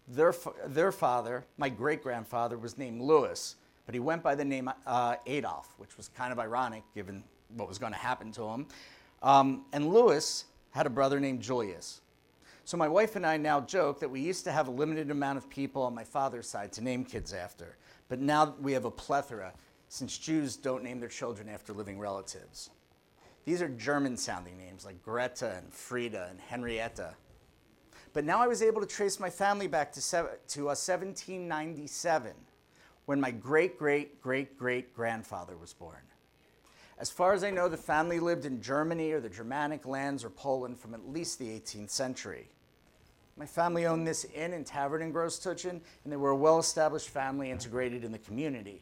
Their, 0.07 0.33
their 0.65 0.91
father, 0.91 1.45
my 1.57 1.69
great 1.69 2.01
grandfather, 2.01 2.57
was 2.57 2.77
named 2.77 3.01
Louis, 3.01 3.55
but 3.85 3.93
he 3.93 3.99
went 3.99 4.23
by 4.23 4.35
the 4.35 4.45
name 4.45 4.71
uh, 4.85 5.15
Adolf, 5.25 5.73
which 5.77 5.97
was 5.97 6.09
kind 6.09 6.31
of 6.31 6.39
ironic 6.39 6.83
given 6.95 7.23
what 7.55 7.67
was 7.67 7.77
going 7.77 7.93
to 7.93 7.99
happen 7.99 8.31
to 8.33 8.43
him. 8.43 8.67
Um, 9.21 9.65
and 9.73 9.89
Louis 9.89 10.45
had 10.71 10.85
a 10.85 10.89
brother 10.89 11.19
named 11.19 11.41
Julius. 11.41 12.01
So 12.65 12.77
my 12.77 12.87
wife 12.87 13.15
and 13.15 13.25
I 13.25 13.37
now 13.37 13.61
joke 13.61 13.99
that 14.01 14.09
we 14.09 14.19
used 14.19 14.43
to 14.43 14.51
have 14.51 14.67
a 14.67 14.71
limited 14.71 15.09
amount 15.09 15.37
of 15.37 15.49
people 15.49 15.83
on 15.83 15.95
my 15.95 16.03
father's 16.03 16.49
side 16.49 16.73
to 16.73 16.83
name 16.83 17.05
kids 17.05 17.33
after, 17.33 17.77
but 18.09 18.19
now 18.19 18.55
we 18.61 18.73
have 18.73 18.85
a 18.85 18.91
plethora 18.91 19.53
since 19.89 20.17
Jews 20.17 20.57
don't 20.57 20.83
name 20.83 20.99
their 20.99 21.09
children 21.09 21.47
after 21.47 21.71
living 21.71 21.97
relatives. 21.97 22.69
These 23.45 23.61
are 23.61 23.69
German 23.69 24.17
sounding 24.17 24.57
names 24.57 24.85
like 24.85 25.01
Greta 25.01 25.55
and 25.55 25.73
Frida 25.73 26.27
and 26.29 26.39
Henrietta. 26.41 27.15
But 28.17 28.25
now 28.25 28.41
I 28.41 28.47
was 28.47 28.63
able 28.63 28.81
to 28.81 28.87
trace 28.87 29.19
my 29.19 29.29
family 29.29 29.67
back 29.67 29.91
to, 29.91 30.01
to 30.01 30.61
uh, 30.61 30.73
1797 30.73 32.31
when 33.05 33.21
my 33.21 33.29
great 33.29 33.77
great 33.77 34.19
great 34.19 34.57
great 34.57 34.95
grandfather 34.95 35.55
was 35.55 35.71
born. 35.73 36.01
As 36.97 37.11
far 37.11 37.33
as 37.33 37.43
I 37.43 37.51
know, 37.51 37.69
the 37.69 37.77
family 37.77 38.19
lived 38.19 38.45
in 38.45 38.59
Germany 38.59 39.11
or 39.11 39.19
the 39.19 39.29
Germanic 39.29 39.85
lands 39.85 40.23
or 40.23 40.31
Poland 40.31 40.79
from 40.79 40.95
at 40.95 41.07
least 41.07 41.37
the 41.37 41.45
18th 41.45 41.91
century. 41.91 42.49
My 43.37 43.45
family 43.45 43.85
owned 43.85 44.07
this 44.07 44.25
inn 44.33 44.53
and 44.53 44.65
tavern 44.65 45.03
in 45.03 45.13
Großtuchen, 45.13 45.79
and 46.03 46.11
they 46.11 46.17
were 46.17 46.31
a 46.31 46.35
well 46.35 46.57
established 46.57 47.09
family 47.09 47.51
integrated 47.51 48.03
in 48.03 48.11
the 48.11 48.17
community. 48.17 48.81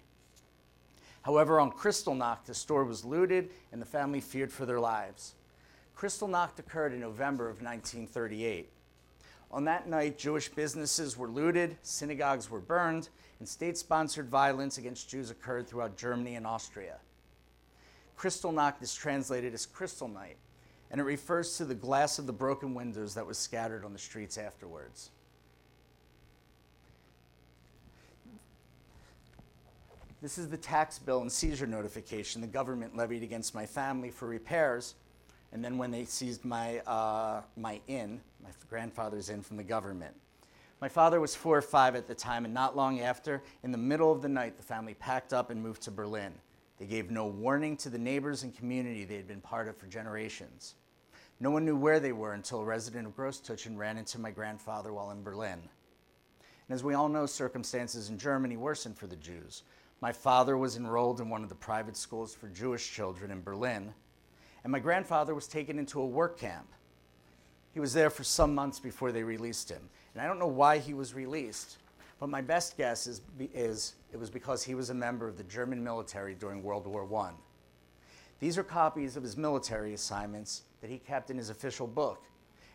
However, 1.24 1.60
on 1.60 1.74
Kristallnacht, 1.74 2.46
the 2.46 2.54
store 2.54 2.86
was 2.86 3.04
looted 3.04 3.50
and 3.74 3.82
the 3.82 3.86
family 3.86 4.22
feared 4.22 4.54
for 4.54 4.66
their 4.66 4.80
lives. 4.80 5.36
Kristallnacht 5.94 6.58
occurred 6.60 6.94
in 6.94 7.02
November 7.02 7.50
of 7.50 7.62
1938. 7.62 8.70
On 9.52 9.66
that 9.66 9.88
night, 9.88 10.18
Jewish 10.18 10.50
businesses 10.50 11.18
were 11.18 11.30
looted, 11.30 11.78
synagogues 11.82 12.50
were 12.50 12.60
burned, 12.60 13.10
and 13.40 13.48
state 13.48 13.78
sponsored 13.78 14.30
violence 14.30 14.78
against 14.78 15.10
Jews 15.10 15.30
occurred 15.30 15.68
throughout 15.68 15.98
Germany 15.98 16.36
and 16.36 16.46
Austria. 16.46 16.98
Kristallnacht 18.18 18.82
is 18.82 18.96
translated 18.96 19.54
as 19.54 19.66
Crystal 19.66 20.08
Night, 20.08 20.38
and 20.92 21.00
it 21.00 21.04
refers 21.04 21.58
to 21.58 21.66
the 21.66 21.76
glass 21.76 22.20
of 22.20 22.28
the 22.28 22.34
broken 22.34 22.74
windows 22.74 23.14
that 23.16 23.26
was 23.26 23.38
scattered 23.38 23.86
on 23.86 23.94
the 23.94 24.00
streets 24.00 24.38
afterwards. 24.38 25.12
This 30.22 30.38
is 30.38 30.50
the 30.50 30.58
tax 30.58 30.98
bill 30.98 31.22
and 31.22 31.32
seizure 31.32 31.68
notification 31.68 32.42
the 32.42 32.48
government 32.48 32.96
levied 32.96 33.22
against 33.22 33.54
my 33.54 33.66
family 33.66 34.10
for 34.10 34.28
repairs 34.28 34.96
and 35.56 35.64
then 35.64 35.78
when 35.78 35.90
they 35.90 36.04
seized 36.04 36.44
my, 36.44 36.80
uh, 36.80 37.42
my 37.56 37.80
inn, 37.88 38.20
my 38.44 38.50
grandfather's 38.70 39.30
inn 39.30 39.42
from 39.42 39.56
the 39.56 39.64
government. 39.64 40.14
My 40.82 40.90
father 40.90 41.22
was 41.22 41.34
four 41.34 41.58
or 41.58 41.62
five 41.62 41.96
at 41.96 42.08
the 42.08 42.14
time, 42.14 42.44
and 42.44 42.54
not 42.54 42.76
long 42.76 43.00
after, 43.00 43.42
in 43.64 43.72
the 43.72 43.78
middle 43.78 44.12
of 44.12 44.22
the 44.22 44.28
night, 44.28 44.58
the 44.58 44.64
family 44.64 44.96
packed 44.96 45.32
up 45.32 45.52
and 45.52 45.64
moved 45.64 45.82
to 45.84 45.92
Berlin. 45.92 46.34
They 46.78 46.86
gave 46.86 47.10
no 47.10 47.28
warning 47.28 47.78
to 47.78 47.90
the 47.90 47.98
neighbors 47.98 48.44
and 48.44 48.54
community 48.54 49.06
they 49.06 49.16
had 49.16 49.30
been 49.30 49.40
part 49.40 49.70
of 49.70 49.78
for 49.78 49.88
generations. 49.88 50.76
No 51.40 51.52
one 51.52 51.64
knew 51.64 51.78
where 51.78 52.02
they 52.02 52.12
were 52.12 52.34
until 52.34 52.60
a 52.60 52.66
resident 52.66 53.08
of 53.08 53.16
Großtuchen 53.16 53.78
ran 53.78 53.98
into 53.98 54.20
my 54.20 54.32
grandfather 54.32 54.92
while 54.92 55.12
in 55.12 55.24
Berlin. 55.24 55.62
And 56.68 56.76
as 56.76 56.84
we 56.84 56.96
all 56.96 57.08
know, 57.08 57.26
circumstances 57.26 58.10
in 58.10 58.18
Germany 58.18 58.58
worsened 58.58 58.98
for 58.98 59.08
the 59.08 59.16
Jews. 59.16 59.64
My 60.02 60.12
father 60.12 60.58
was 60.58 60.76
enrolled 60.76 61.22
in 61.22 61.30
one 61.30 61.44
of 61.44 61.50
the 61.50 61.56
private 61.56 61.96
schools 61.96 62.36
for 62.36 62.50
Jewish 62.50 62.92
children 62.92 63.32
in 63.32 63.42
Berlin, 63.42 63.94
and 64.66 64.72
my 64.72 64.80
grandfather 64.80 65.36
was 65.36 65.48
taken 65.48 65.78
into 65.78 66.02
a 66.02 66.06
work 66.06 66.40
camp. 66.40 66.66
He 67.76 67.80
was 67.80 67.94
there 67.94 68.10
for 68.10 68.24
some 68.24 68.56
months 68.56 68.80
before 68.80 69.12
they 69.12 69.22
released 69.22 69.70
him. 69.70 69.92
And 70.14 70.24
I 70.24 70.26
don't 70.26 70.40
know 70.40 70.48
why 70.48 70.80
he 70.80 70.96
was 70.96 71.14
released, 71.14 71.78
but 72.20 72.30
my 72.30 72.42
best 72.42 72.76
guess 72.76 73.06
is, 73.06 73.22
is 73.54 73.94
it 74.12 74.18
was 74.18 74.32
because 74.32 74.64
he 74.64 74.74
was 74.74 74.90
a 74.90 74.94
member 74.96 75.28
of 75.28 75.38
the 75.38 75.44
German 75.44 75.84
military 75.84 76.34
during 76.34 76.64
World 76.64 76.88
War 76.88 77.08
I. 77.16 77.34
These 78.40 78.58
are 78.58 78.64
copies 78.64 79.16
of 79.16 79.22
his 79.22 79.38
military 79.38 79.94
assignments 79.94 80.64
that 80.82 80.90
he 80.90 80.98
kept 80.98 81.30
in 81.30 81.38
his 81.38 81.52
official 81.52 81.86
book, 81.86 82.24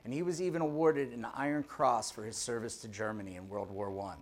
and 0.04 0.14
he 0.14 0.22
was 0.22 0.40
even 0.40 0.62
awarded 0.62 1.12
an 1.12 1.26
Iron 1.34 1.64
Cross 1.64 2.12
for 2.12 2.22
his 2.22 2.36
service 2.36 2.76
to 2.82 2.88
Germany 2.88 3.34
in 3.34 3.48
World 3.48 3.68
War 3.68 3.90
I. 4.00 4.14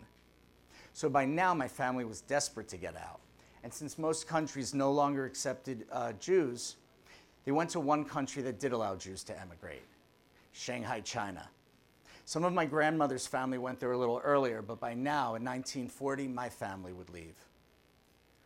So 0.94 1.10
by 1.10 1.26
now, 1.26 1.52
my 1.52 1.68
family 1.68 2.06
was 2.06 2.22
desperate 2.22 2.68
to 2.68 2.78
get 2.78 2.96
out. 2.96 3.20
And 3.62 3.74
since 3.74 3.98
most 3.98 4.26
countries 4.26 4.72
no 4.72 4.90
longer 4.90 5.26
accepted 5.26 5.84
uh, 5.92 6.12
Jews, 6.12 6.76
they 7.48 7.52
went 7.52 7.70
to 7.70 7.80
one 7.80 8.04
country 8.04 8.42
that 8.42 8.60
did 8.60 8.72
allow 8.72 8.94
Jews 8.94 9.24
to 9.24 9.40
emigrate 9.40 9.80
Shanghai, 10.52 11.00
China. 11.00 11.48
Some 12.26 12.44
of 12.44 12.52
my 12.52 12.66
grandmother's 12.66 13.26
family 13.26 13.56
went 13.56 13.80
there 13.80 13.92
a 13.92 13.96
little 13.96 14.20
earlier, 14.22 14.60
but 14.60 14.78
by 14.78 14.92
now, 14.92 15.34
in 15.34 15.42
1940, 15.42 16.28
my 16.28 16.50
family 16.50 16.92
would 16.92 17.08
leave. 17.08 17.36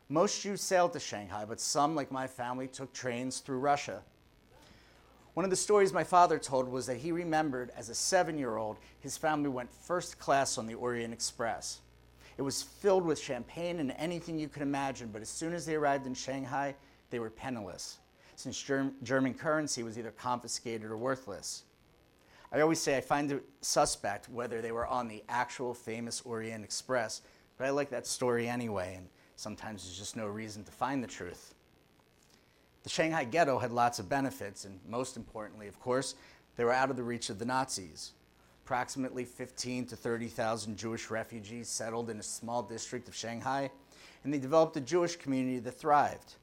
Most 0.08 0.40
Jews 0.40 0.60
sailed 0.60 0.92
to 0.92 1.00
Shanghai, 1.00 1.44
but 1.44 1.58
some, 1.58 1.96
like 1.96 2.12
my 2.12 2.28
family, 2.28 2.68
took 2.68 2.92
trains 2.92 3.40
through 3.40 3.58
Russia. 3.58 4.02
One 5.34 5.42
of 5.42 5.50
the 5.50 5.56
stories 5.56 5.92
my 5.92 6.04
father 6.04 6.38
told 6.38 6.68
was 6.68 6.86
that 6.86 6.98
he 6.98 7.10
remembered 7.10 7.72
as 7.76 7.88
a 7.88 7.96
seven 7.96 8.38
year 8.38 8.56
old, 8.56 8.76
his 9.00 9.16
family 9.16 9.48
went 9.48 9.74
first 9.74 10.20
class 10.20 10.58
on 10.58 10.68
the 10.68 10.74
Orient 10.74 11.12
Express. 11.12 11.80
It 12.38 12.42
was 12.42 12.62
filled 12.62 13.04
with 13.04 13.18
champagne 13.18 13.80
and 13.80 13.90
anything 13.98 14.38
you 14.38 14.46
could 14.46 14.62
imagine, 14.62 15.10
but 15.12 15.22
as 15.22 15.28
soon 15.28 15.54
as 15.54 15.66
they 15.66 15.74
arrived 15.74 16.06
in 16.06 16.14
Shanghai, 16.14 16.76
they 17.10 17.18
were 17.18 17.30
penniless, 17.30 17.98
since 18.36 18.60
Germ- 18.60 18.94
German 19.02 19.34
currency 19.34 19.82
was 19.82 19.98
either 19.98 20.10
confiscated 20.10 20.90
or 20.90 20.96
worthless. 20.96 21.64
I 22.52 22.60
always 22.60 22.80
say 22.80 22.96
I 22.96 23.00
find 23.00 23.32
it 23.32 23.42
suspect 23.62 24.28
whether 24.28 24.60
they 24.60 24.72
were 24.72 24.86
on 24.86 25.08
the 25.08 25.22
actual 25.28 25.72
famous 25.72 26.20
Orient 26.22 26.64
Express, 26.64 27.22
but 27.56 27.66
I 27.66 27.70
like 27.70 27.88
that 27.90 28.06
story 28.06 28.46
anyway, 28.46 28.94
and 28.96 29.08
sometimes 29.36 29.84
there's 29.84 29.98
just 29.98 30.16
no 30.16 30.26
reason 30.26 30.62
to 30.64 30.72
find 30.72 31.02
the 31.02 31.08
truth. 31.08 31.54
The 32.82 32.90
Shanghai 32.90 33.24
ghetto 33.24 33.58
had 33.58 33.70
lots 33.70 33.98
of 33.98 34.08
benefits, 34.08 34.64
and 34.64 34.80
most 34.86 35.16
importantly, 35.16 35.68
of 35.68 35.80
course, 35.80 36.14
they 36.56 36.64
were 36.64 36.72
out 36.72 36.90
of 36.90 36.96
the 36.96 37.02
reach 37.02 37.30
of 37.30 37.38
the 37.38 37.44
Nazis. 37.44 38.12
Approximately 38.64 39.24
15 39.24 39.86
to 39.86 39.96
30,000 39.96 40.76
Jewish 40.76 41.10
refugees 41.10 41.68
settled 41.68 42.10
in 42.10 42.18
a 42.18 42.22
small 42.22 42.62
district 42.62 43.08
of 43.08 43.14
Shanghai, 43.14 43.70
and 44.24 44.34
they 44.34 44.38
developed 44.38 44.76
a 44.76 44.80
Jewish 44.80 45.16
community 45.16 45.58
that 45.60 45.72
thrived. 45.72 46.34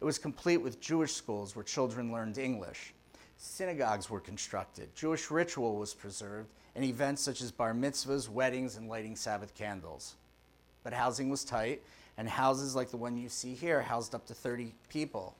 It 0.00 0.04
was 0.04 0.18
complete 0.18 0.58
with 0.58 0.80
Jewish 0.80 1.12
schools 1.12 1.54
where 1.54 1.62
children 1.62 2.10
learned 2.10 2.38
English. 2.38 2.94
Synagogues 3.36 4.08
were 4.08 4.20
constructed, 4.20 4.94
Jewish 4.94 5.30
ritual 5.30 5.76
was 5.76 5.94
preserved, 5.94 6.50
and 6.74 6.84
events 6.84 7.22
such 7.22 7.40
as 7.40 7.50
bar 7.50 7.74
mitzvahs, 7.74 8.28
weddings, 8.28 8.76
and 8.76 8.88
lighting 8.88 9.16
Sabbath 9.16 9.54
candles. 9.54 10.16
But 10.82 10.92
housing 10.92 11.30
was 11.30 11.44
tight, 11.44 11.82
and 12.16 12.28
houses 12.28 12.76
like 12.76 12.90
the 12.90 12.96
one 12.96 13.16
you 13.16 13.28
see 13.28 13.54
here 13.54 13.80
housed 13.80 14.14
up 14.14 14.26
to 14.26 14.34
30 14.34 14.74
people. 14.88 15.34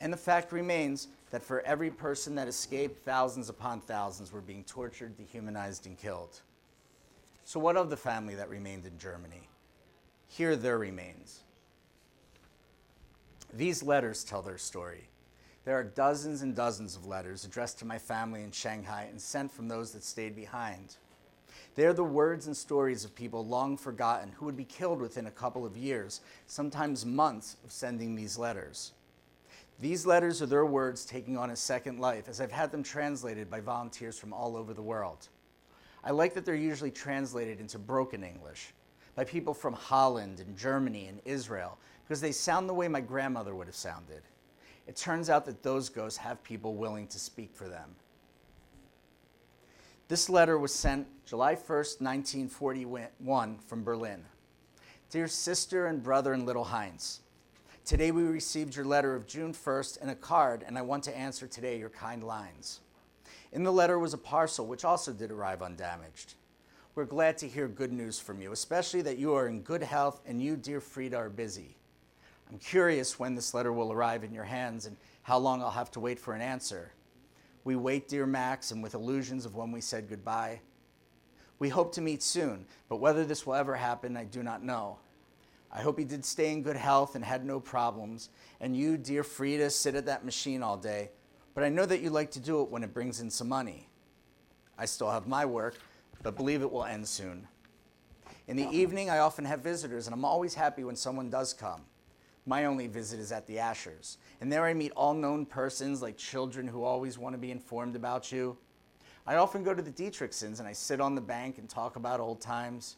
And 0.00 0.12
the 0.12 0.16
fact 0.16 0.52
remains 0.52 1.08
that 1.30 1.42
for 1.42 1.60
every 1.62 1.90
person 1.90 2.34
that 2.36 2.48
escaped, 2.48 3.04
thousands 3.04 3.48
upon 3.48 3.80
thousands 3.80 4.32
were 4.32 4.40
being 4.40 4.64
tortured, 4.64 5.16
dehumanized, 5.16 5.86
and 5.86 5.98
killed. 5.98 6.40
So, 7.44 7.58
what 7.58 7.76
of 7.76 7.90
the 7.90 7.96
family 7.96 8.34
that 8.36 8.48
remained 8.48 8.86
in 8.86 8.98
Germany? 8.98 9.48
Here 10.28 10.54
their 10.54 10.78
remains. 10.78 11.40
These 13.52 13.82
letters 13.82 14.24
tell 14.24 14.42
their 14.42 14.58
story. 14.58 15.08
There 15.64 15.78
are 15.78 15.84
dozens 15.84 16.42
and 16.42 16.54
dozens 16.54 16.96
of 16.96 17.06
letters 17.06 17.44
addressed 17.44 17.78
to 17.80 17.84
my 17.84 17.98
family 17.98 18.42
in 18.42 18.50
Shanghai 18.52 19.06
and 19.10 19.20
sent 19.20 19.52
from 19.52 19.68
those 19.68 19.92
that 19.92 20.04
stayed 20.04 20.34
behind. 20.34 20.96
They 21.74 21.86
are 21.86 21.92
the 21.92 22.04
words 22.04 22.46
and 22.46 22.56
stories 22.56 23.04
of 23.04 23.14
people 23.14 23.46
long 23.46 23.76
forgotten 23.76 24.32
who 24.32 24.46
would 24.46 24.56
be 24.56 24.64
killed 24.64 25.00
within 25.00 25.26
a 25.26 25.30
couple 25.30 25.64
of 25.64 25.76
years, 25.76 26.20
sometimes 26.46 27.06
months, 27.06 27.56
of 27.64 27.70
sending 27.70 28.14
these 28.14 28.38
letters. 28.38 28.92
These 29.80 30.06
letters 30.06 30.42
are 30.42 30.46
their 30.46 30.66
words 30.66 31.04
taking 31.04 31.36
on 31.36 31.50
a 31.50 31.56
second 31.56 32.00
life, 32.00 32.28
as 32.28 32.40
I've 32.40 32.50
had 32.50 32.72
them 32.72 32.82
translated 32.82 33.48
by 33.48 33.60
volunteers 33.60 34.18
from 34.18 34.32
all 34.32 34.56
over 34.56 34.74
the 34.74 34.82
world. 34.82 35.28
I 36.02 36.10
like 36.10 36.34
that 36.34 36.44
they're 36.44 36.54
usually 36.54 36.90
translated 36.90 37.60
into 37.60 37.78
broken 37.78 38.24
English 38.24 38.72
by 39.14 39.24
people 39.24 39.54
from 39.54 39.74
Holland 39.74 40.40
and 40.40 40.56
Germany 40.56 41.06
and 41.06 41.20
Israel, 41.24 41.78
because 42.08 42.22
they 42.22 42.32
sound 42.32 42.68
the 42.68 42.74
way 42.74 42.88
my 42.88 43.02
grandmother 43.02 43.54
would 43.54 43.66
have 43.66 43.76
sounded 43.76 44.22
it 44.88 44.96
turns 44.96 45.28
out 45.28 45.44
that 45.44 45.62
those 45.62 45.90
ghosts 45.90 46.18
have 46.18 46.42
people 46.42 46.74
willing 46.74 47.06
to 47.08 47.18
speak 47.18 47.54
for 47.54 47.68
them. 47.68 47.94
This 50.08 50.30
letter 50.30 50.58
was 50.58 50.74
sent 50.74 51.06
July 51.26 51.54
1st, 51.54 52.00
1941, 52.00 53.58
from 53.58 53.84
Berlin. 53.84 54.24
Dear 55.10 55.28
sister 55.28 55.86
and 55.86 56.02
brother 56.02 56.32
and 56.32 56.46
little 56.46 56.64
Heinz, 56.64 57.20
today 57.84 58.10
we 58.10 58.22
received 58.22 58.74
your 58.74 58.86
letter 58.86 59.14
of 59.14 59.26
June 59.26 59.52
1st 59.52 59.98
and 60.00 60.10
a 60.10 60.14
card, 60.14 60.64
and 60.66 60.78
I 60.78 60.82
want 60.82 61.04
to 61.04 61.16
answer 61.16 61.46
today 61.46 61.78
your 61.78 61.90
kind 61.90 62.24
lines. 62.24 62.80
In 63.52 63.64
the 63.64 63.72
letter 63.72 63.98
was 63.98 64.14
a 64.14 64.18
parcel 64.18 64.66
which 64.66 64.86
also 64.86 65.12
did 65.12 65.30
arrive 65.30 65.60
undamaged. 65.60 66.32
We're 66.94 67.04
glad 67.04 67.36
to 67.38 67.48
hear 67.48 67.68
good 67.68 67.92
news 67.92 68.18
from 68.18 68.40
you, 68.40 68.52
especially 68.52 69.02
that 69.02 69.18
you 69.18 69.34
are 69.34 69.48
in 69.48 69.60
good 69.60 69.82
health 69.82 70.22
and 70.24 70.42
you, 70.42 70.56
dear 70.56 70.80
Frida, 70.80 71.16
are 71.16 71.28
busy. 71.28 71.77
I'm 72.50 72.58
curious 72.58 73.18
when 73.18 73.34
this 73.34 73.52
letter 73.52 73.72
will 73.72 73.92
arrive 73.92 74.24
in 74.24 74.32
your 74.32 74.44
hands 74.44 74.86
and 74.86 74.96
how 75.22 75.38
long 75.38 75.62
I'll 75.62 75.70
have 75.70 75.90
to 75.92 76.00
wait 76.00 76.18
for 76.18 76.34
an 76.34 76.40
answer. 76.40 76.92
We 77.64 77.76
wait, 77.76 78.08
dear 78.08 78.24
Max, 78.24 78.70
and 78.70 78.82
with 78.82 78.94
illusions 78.94 79.44
of 79.44 79.54
when 79.54 79.70
we 79.70 79.82
said 79.82 80.08
goodbye. 80.08 80.60
We 81.58 81.68
hope 81.68 81.92
to 81.94 82.00
meet 82.00 82.22
soon, 82.22 82.64
but 82.88 82.96
whether 82.96 83.24
this 83.24 83.46
will 83.46 83.54
ever 83.54 83.74
happen, 83.74 84.16
I 84.16 84.24
do 84.24 84.42
not 84.42 84.62
know. 84.62 84.98
I 85.70 85.82
hope 85.82 85.98
he 85.98 86.04
did 86.04 86.24
stay 86.24 86.52
in 86.52 86.62
good 86.62 86.76
health 86.76 87.14
and 87.14 87.24
had 87.24 87.44
no 87.44 87.60
problems. 87.60 88.30
And 88.60 88.74
you, 88.74 88.96
dear 88.96 89.22
Frida, 89.22 89.68
sit 89.70 89.94
at 89.94 90.06
that 90.06 90.24
machine 90.24 90.62
all 90.62 90.78
day. 90.78 91.10
But 91.54 91.64
I 91.64 91.68
know 91.68 91.84
that 91.84 92.00
you 92.00 92.08
like 92.08 92.30
to 92.30 92.40
do 92.40 92.62
it 92.62 92.70
when 92.70 92.82
it 92.82 92.94
brings 92.94 93.20
in 93.20 93.28
some 93.28 93.48
money. 93.48 93.88
I 94.78 94.86
still 94.86 95.10
have 95.10 95.26
my 95.26 95.44
work, 95.44 95.76
but 96.22 96.36
believe 96.36 96.62
it 96.62 96.70
will 96.70 96.84
end 96.84 97.06
soon. 97.06 97.46
In 98.46 98.56
the 98.56 98.70
evening, 98.70 99.10
I 99.10 99.18
often 99.18 99.44
have 99.44 99.60
visitors, 99.60 100.06
and 100.06 100.14
I'm 100.14 100.24
always 100.24 100.54
happy 100.54 100.84
when 100.84 100.96
someone 100.96 101.28
does 101.28 101.52
come. 101.52 101.82
My 102.48 102.64
only 102.64 102.86
visit 102.86 103.20
is 103.20 103.30
at 103.30 103.46
the 103.46 103.56
Ashers, 103.56 104.16
and 104.40 104.50
there 104.50 104.64
I 104.64 104.72
meet 104.72 104.92
all 104.92 105.12
known 105.12 105.44
persons 105.44 106.00
like 106.00 106.16
children 106.16 106.66
who 106.66 106.82
always 106.82 107.18
want 107.18 107.34
to 107.34 107.38
be 107.38 107.50
informed 107.50 107.94
about 107.94 108.32
you. 108.32 108.56
I 109.26 109.34
often 109.34 109.62
go 109.62 109.74
to 109.74 109.82
the 109.82 109.90
Dietrichsons 109.90 110.58
and 110.58 110.66
I 110.66 110.72
sit 110.72 110.98
on 110.98 111.14
the 111.14 111.20
bank 111.20 111.58
and 111.58 111.68
talk 111.68 111.96
about 111.96 112.20
old 112.20 112.40
times. 112.40 112.96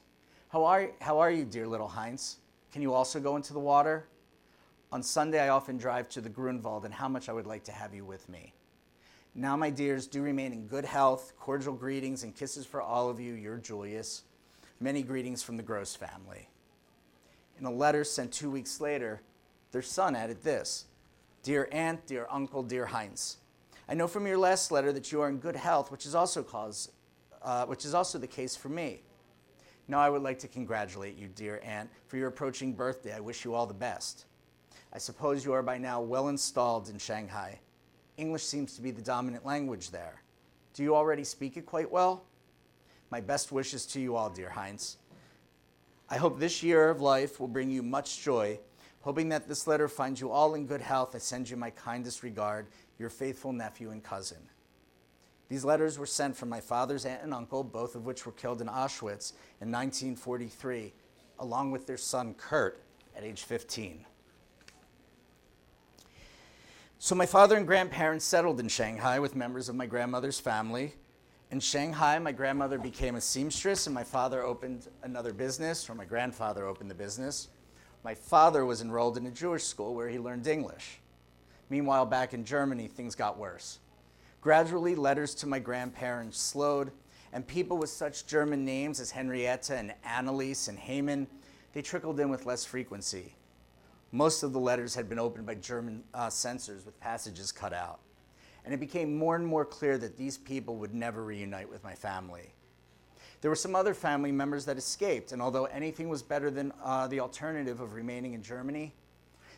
How 0.50 0.64
are, 0.64 0.92
how 1.00 1.18
are 1.18 1.32
you, 1.32 1.44
dear 1.44 1.66
little 1.66 1.88
Heinz? 1.88 2.36
Can 2.70 2.80
you 2.80 2.94
also 2.94 3.18
go 3.18 3.34
into 3.34 3.52
the 3.52 3.58
water? 3.58 4.06
On 4.92 5.02
Sunday, 5.02 5.40
I 5.40 5.48
often 5.48 5.76
drive 5.76 6.08
to 6.10 6.20
the 6.20 6.28
Grunewald, 6.28 6.84
and 6.84 6.94
how 6.94 7.08
much 7.08 7.28
I 7.28 7.32
would 7.32 7.46
like 7.48 7.64
to 7.64 7.72
have 7.72 7.92
you 7.92 8.04
with 8.04 8.28
me. 8.28 8.52
Now, 9.34 9.56
my 9.56 9.70
dears, 9.70 10.06
do 10.06 10.22
remain 10.22 10.52
in 10.52 10.68
good 10.68 10.84
health. 10.84 11.32
Cordial 11.40 11.74
greetings 11.74 12.22
and 12.22 12.36
kisses 12.36 12.66
for 12.66 12.80
all 12.80 13.10
of 13.10 13.18
you, 13.18 13.32
your 13.32 13.56
Julius. 13.56 14.22
Many 14.78 15.02
greetings 15.02 15.42
from 15.42 15.56
the 15.56 15.64
Gross 15.64 15.96
family. 15.96 16.48
In 17.58 17.66
a 17.66 17.72
letter 17.72 18.04
sent 18.04 18.30
two 18.32 18.48
weeks 18.48 18.80
later, 18.80 19.22
their 19.72 19.82
son 19.82 20.16
added 20.16 20.42
this 20.42 20.86
Dear 21.42 21.68
aunt, 21.72 22.06
dear 22.06 22.26
uncle, 22.30 22.62
dear 22.62 22.86
Heinz, 22.86 23.38
I 23.88 23.94
know 23.94 24.06
from 24.06 24.26
your 24.26 24.36
last 24.36 24.70
letter 24.70 24.92
that 24.92 25.10
you 25.10 25.22
are 25.22 25.28
in 25.28 25.38
good 25.38 25.56
health, 25.56 25.90
which 25.90 26.04
is 26.04 26.14
also, 26.14 26.42
cause, 26.42 26.90
uh, 27.42 27.64
which 27.64 27.86
is 27.86 27.94
also 27.94 28.18
the 28.18 28.26
case 28.26 28.54
for 28.54 28.68
me. 28.68 29.02
Now 29.88 30.00
I 30.00 30.10
would 30.10 30.22
like 30.22 30.38
to 30.40 30.48
congratulate 30.48 31.16
you, 31.16 31.28
dear 31.28 31.60
aunt, 31.64 31.90
for 32.06 32.18
your 32.18 32.28
approaching 32.28 32.74
birthday. 32.74 33.14
I 33.14 33.20
wish 33.20 33.44
you 33.44 33.54
all 33.54 33.66
the 33.66 33.74
best. 33.74 34.26
I 34.92 34.98
suppose 34.98 35.44
you 35.44 35.52
are 35.52 35.62
by 35.62 35.78
now 35.78 36.00
well 36.00 36.28
installed 36.28 36.90
in 36.90 36.98
Shanghai. 36.98 37.58
English 38.16 38.44
seems 38.44 38.76
to 38.76 38.82
be 38.82 38.90
the 38.90 39.02
dominant 39.02 39.46
language 39.46 39.90
there. 39.90 40.22
Do 40.74 40.82
you 40.82 40.94
already 40.94 41.24
speak 41.24 41.56
it 41.56 41.64
quite 41.64 41.90
well? 41.90 42.24
My 43.10 43.20
best 43.20 43.50
wishes 43.50 43.86
to 43.86 44.00
you 44.00 44.14
all, 44.14 44.28
dear 44.28 44.50
Heinz. 44.50 44.98
I 46.08 46.16
hope 46.18 46.38
this 46.38 46.62
year 46.62 46.90
of 46.90 47.00
life 47.00 47.40
will 47.40 47.48
bring 47.48 47.70
you 47.70 47.82
much 47.82 48.22
joy 48.22 48.60
Hoping 49.02 49.30
that 49.30 49.48
this 49.48 49.66
letter 49.66 49.88
finds 49.88 50.20
you 50.20 50.30
all 50.30 50.54
in 50.54 50.66
good 50.66 50.82
health, 50.82 51.14
I 51.14 51.18
send 51.18 51.48
you 51.48 51.56
my 51.56 51.70
kindest 51.70 52.22
regard, 52.22 52.66
your 52.98 53.08
faithful 53.08 53.52
nephew 53.52 53.90
and 53.90 54.02
cousin. 54.02 54.38
These 55.48 55.64
letters 55.64 55.98
were 55.98 56.06
sent 56.06 56.36
from 56.36 56.48
my 56.48 56.60
father's 56.60 57.04
aunt 57.04 57.22
and 57.22 57.34
uncle, 57.34 57.64
both 57.64 57.96
of 57.96 58.04
which 58.04 58.24
were 58.24 58.32
killed 58.32 58.60
in 58.60 58.68
Auschwitz 58.68 59.32
in 59.60 59.72
1943, 59.72 60.92
along 61.40 61.70
with 61.70 61.86
their 61.86 61.96
son 61.96 62.34
Kurt 62.34 62.80
at 63.16 63.24
age 63.24 63.42
15. 63.42 64.04
So, 66.98 67.14
my 67.14 67.24
father 67.24 67.56
and 67.56 67.66
grandparents 67.66 68.26
settled 68.26 68.60
in 68.60 68.68
Shanghai 68.68 69.18
with 69.18 69.34
members 69.34 69.70
of 69.70 69.74
my 69.74 69.86
grandmother's 69.86 70.38
family. 70.38 70.94
In 71.50 71.58
Shanghai, 71.58 72.18
my 72.18 72.30
grandmother 72.30 72.78
became 72.78 73.16
a 73.16 73.20
seamstress, 73.20 73.86
and 73.86 73.94
my 73.94 74.04
father 74.04 74.44
opened 74.44 74.88
another 75.02 75.32
business, 75.32 75.88
or 75.88 75.94
my 75.94 76.04
grandfather 76.04 76.66
opened 76.66 76.90
the 76.90 76.94
business. 76.94 77.48
My 78.02 78.14
father 78.14 78.64
was 78.64 78.80
enrolled 78.80 79.16
in 79.16 79.26
a 79.26 79.30
Jewish 79.30 79.64
school 79.64 79.94
where 79.94 80.08
he 80.08 80.18
learned 80.18 80.46
English. 80.46 81.00
Meanwhile, 81.68 82.06
back 82.06 82.32
in 82.32 82.44
Germany, 82.44 82.88
things 82.88 83.14
got 83.14 83.38
worse. 83.38 83.78
Gradually, 84.40 84.94
letters 84.94 85.34
to 85.36 85.46
my 85.46 85.58
grandparents 85.58 86.40
slowed, 86.40 86.92
and 87.32 87.46
people 87.46 87.76
with 87.76 87.90
such 87.90 88.26
German 88.26 88.64
names 88.64 89.00
as 89.00 89.10
Henrietta 89.10 89.76
and 89.76 89.94
Anneliese 90.04 90.68
and 90.68 90.78
Haman, 90.78 91.26
they 91.72 91.82
trickled 91.82 92.18
in 92.18 92.30
with 92.30 92.46
less 92.46 92.64
frequency. 92.64 93.34
Most 94.12 94.42
of 94.42 94.52
the 94.52 94.58
letters 94.58 94.94
had 94.94 95.08
been 95.08 95.18
opened 95.18 95.46
by 95.46 95.54
German 95.54 96.02
uh, 96.14 96.30
censors 96.30 96.84
with 96.84 96.98
passages 97.00 97.52
cut 97.52 97.72
out. 97.72 98.00
And 98.64 98.74
it 98.74 98.80
became 98.80 99.16
more 99.16 99.36
and 99.36 99.46
more 99.46 99.64
clear 99.64 99.98
that 99.98 100.16
these 100.16 100.36
people 100.36 100.76
would 100.76 100.94
never 100.94 101.22
reunite 101.22 101.70
with 101.70 101.84
my 101.84 101.94
family. 101.94 102.52
There 103.40 103.50
were 103.50 103.56
some 103.56 103.74
other 103.74 103.94
family 103.94 104.32
members 104.32 104.66
that 104.66 104.76
escaped, 104.76 105.32
and 105.32 105.40
although 105.40 105.64
anything 105.66 106.08
was 106.10 106.22
better 106.22 106.50
than 106.50 106.72
uh, 106.84 107.06
the 107.06 107.20
alternative 107.20 107.80
of 107.80 107.94
remaining 107.94 108.34
in 108.34 108.42
Germany, 108.42 108.92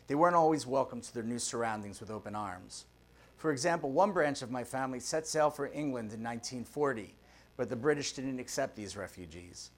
they 0.07 0.15
weren't 0.15 0.35
always 0.35 0.65
welcome 0.65 1.01
to 1.01 1.13
their 1.13 1.23
new 1.23 1.39
surroundings 1.39 1.99
with 1.99 2.09
open 2.09 2.33
arms. 2.35 2.85
For 3.35 3.51
example, 3.51 3.91
one 3.91 4.13
branch 4.13 4.41
of 4.41 4.51
my 4.51 4.63
family 4.63 5.01
set 5.01 5.27
sail 5.27 5.49
for 5.49 5.65
England 5.67 6.13
in 6.13 6.23
1940, 6.23 7.13
but 7.57 7.69
the 7.69 7.75
British 7.75 8.13
didn't 8.13 8.39
accept 8.39 8.75
these 8.75 8.95
refugees. 8.95 9.71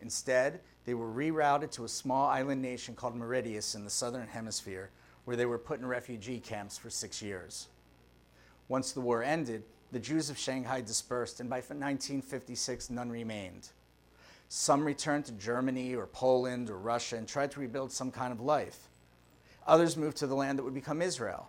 Instead, 0.00 0.60
they 0.84 0.94
were 0.94 1.12
rerouted 1.12 1.70
to 1.70 1.84
a 1.84 1.88
small 1.88 2.26
island 2.28 2.60
nation 2.60 2.96
called 2.96 3.14
Mauritius 3.14 3.76
in 3.76 3.84
the 3.84 3.90
southern 3.90 4.26
hemisphere, 4.26 4.90
where 5.24 5.36
they 5.36 5.46
were 5.46 5.58
put 5.58 5.78
in 5.78 5.86
refugee 5.86 6.40
camps 6.40 6.76
for 6.76 6.90
six 6.90 7.22
years. 7.22 7.68
Once 8.66 8.90
the 8.90 9.00
war 9.00 9.22
ended, 9.22 9.62
the 9.92 10.00
Jews 10.00 10.30
of 10.30 10.38
Shanghai 10.38 10.80
dispersed, 10.80 11.38
and 11.38 11.50
by 11.50 11.56
1956, 11.56 12.90
none 12.90 13.10
remained. 13.10 13.68
Some 14.48 14.84
returned 14.84 15.26
to 15.26 15.32
Germany 15.32 15.94
or 15.94 16.06
Poland 16.06 16.70
or 16.70 16.78
Russia 16.78 17.16
and 17.16 17.28
tried 17.28 17.50
to 17.52 17.60
rebuild 17.60 17.92
some 17.92 18.10
kind 18.10 18.32
of 18.32 18.40
life. 18.40 18.88
Others 19.66 19.96
moved 19.96 20.16
to 20.18 20.26
the 20.26 20.34
land 20.34 20.58
that 20.58 20.62
would 20.62 20.74
become 20.74 21.02
Israel. 21.02 21.48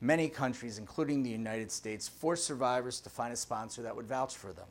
Many 0.00 0.28
countries, 0.28 0.78
including 0.78 1.22
the 1.22 1.30
United 1.30 1.70
States, 1.72 2.08
forced 2.08 2.44
survivors 2.44 3.00
to 3.00 3.10
find 3.10 3.32
a 3.32 3.36
sponsor 3.36 3.82
that 3.82 3.96
would 3.96 4.06
vouch 4.06 4.36
for 4.36 4.52
them. 4.52 4.66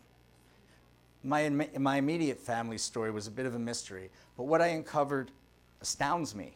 My, 1.24 1.50
my 1.78 1.98
immediate 1.98 2.40
family 2.40 2.78
story 2.78 3.12
was 3.12 3.28
a 3.28 3.32
bit 3.32 3.46
of 3.46 3.56
a 3.56 3.60
mystery, 3.60 4.10
but 4.38 4.44
what 4.44 4.62
I 4.62 4.68
uncovered 4.68 5.32
astounds 5.82 6.36
me. 6.36 6.56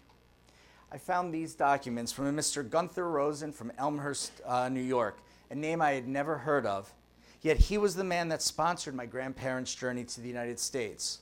I 0.91 0.97
found 0.97 1.33
these 1.33 1.53
documents 1.53 2.11
from 2.11 2.27
a 2.27 2.33
Mr. 2.33 2.67
Gunther 2.67 3.09
Rosen 3.09 3.51
from 3.51 3.71
Elmhurst, 3.77 4.31
uh, 4.45 4.69
New 4.69 4.81
York, 4.81 5.17
a 5.49 5.55
name 5.55 5.81
I 5.81 5.91
had 5.91 6.07
never 6.07 6.37
heard 6.37 6.65
of, 6.65 6.93
yet 7.41 7.57
he 7.57 7.77
was 7.77 7.95
the 7.95 8.03
man 8.03 8.29
that 8.29 8.41
sponsored 8.41 8.95
my 8.95 9.05
grandparents' 9.05 9.73
journey 9.73 10.03
to 10.03 10.21
the 10.21 10.27
United 10.27 10.59
States. 10.59 11.19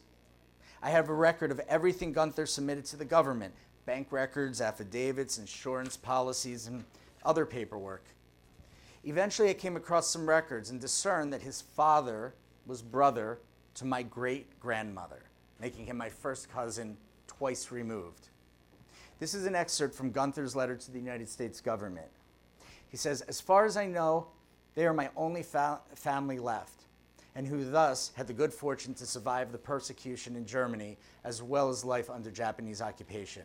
I 0.82 0.90
have 0.90 1.10
a 1.10 1.14
record 1.14 1.52
of 1.52 1.62
everything 1.68 2.14
Gunther 2.14 2.46
submitted 2.46 2.86
to 2.86 2.98
the 2.98 3.06
government 3.06 3.54
bank 3.86 4.12
records, 4.12 4.60
affidavits, 4.60 5.38
insurance 5.38 5.96
policies, 5.96 6.68
and 6.68 6.84
other 7.24 7.46
paperwork. 7.46 8.04
Eventually, 9.06 9.50
I 9.50 9.54
came 9.54 9.78
across 9.78 10.10
some 10.10 10.28
records 10.28 10.70
and 10.70 10.82
discerned 10.82 11.32
that 11.32 11.42
his 11.42 11.62
father 11.62 12.34
was 12.66 12.82
brother 12.82 13.40
to 13.76 13.86
my 13.86 14.04
great 14.04 14.60
grandmother, 14.60 15.24
making 15.62 15.86
him 15.86 15.96
my 15.96 16.10
first 16.10 16.52
cousin 16.52 16.98
twice 17.28 17.72
removed. 17.72 18.28
This 19.20 19.34
is 19.34 19.46
an 19.46 19.56
excerpt 19.56 19.96
from 19.96 20.12
Gunther's 20.12 20.56
letter 20.56 20.76
to 20.76 20.92
the 20.92 21.00
United 21.00 21.30
States 21.30 21.62
government. 21.62 22.10
He 22.98 23.00
says, 23.00 23.22
As 23.22 23.40
far 23.40 23.68
as 23.68 23.78
I 23.78 23.86
know, 23.86 24.26
they 24.74 24.88
are 24.88 24.94
my 24.94 25.12
only 25.16 25.44
fa- 25.44 25.82
family 25.94 26.40
left, 26.40 26.86
and 27.36 27.46
who 27.46 27.70
thus 27.70 28.12
had 28.16 28.26
the 28.26 28.34
good 28.34 28.52
fortune 28.52 28.96
to 28.96 29.06
survive 29.06 29.52
the 29.52 29.60
persecution 29.60 30.36
in 30.36 30.48
Germany 30.48 30.98
as 31.24 31.44
well 31.44 31.70
as 31.70 31.86
life 31.86 32.10
under 32.10 32.32
Japanese 32.32 32.82
occupation. 32.82 33.44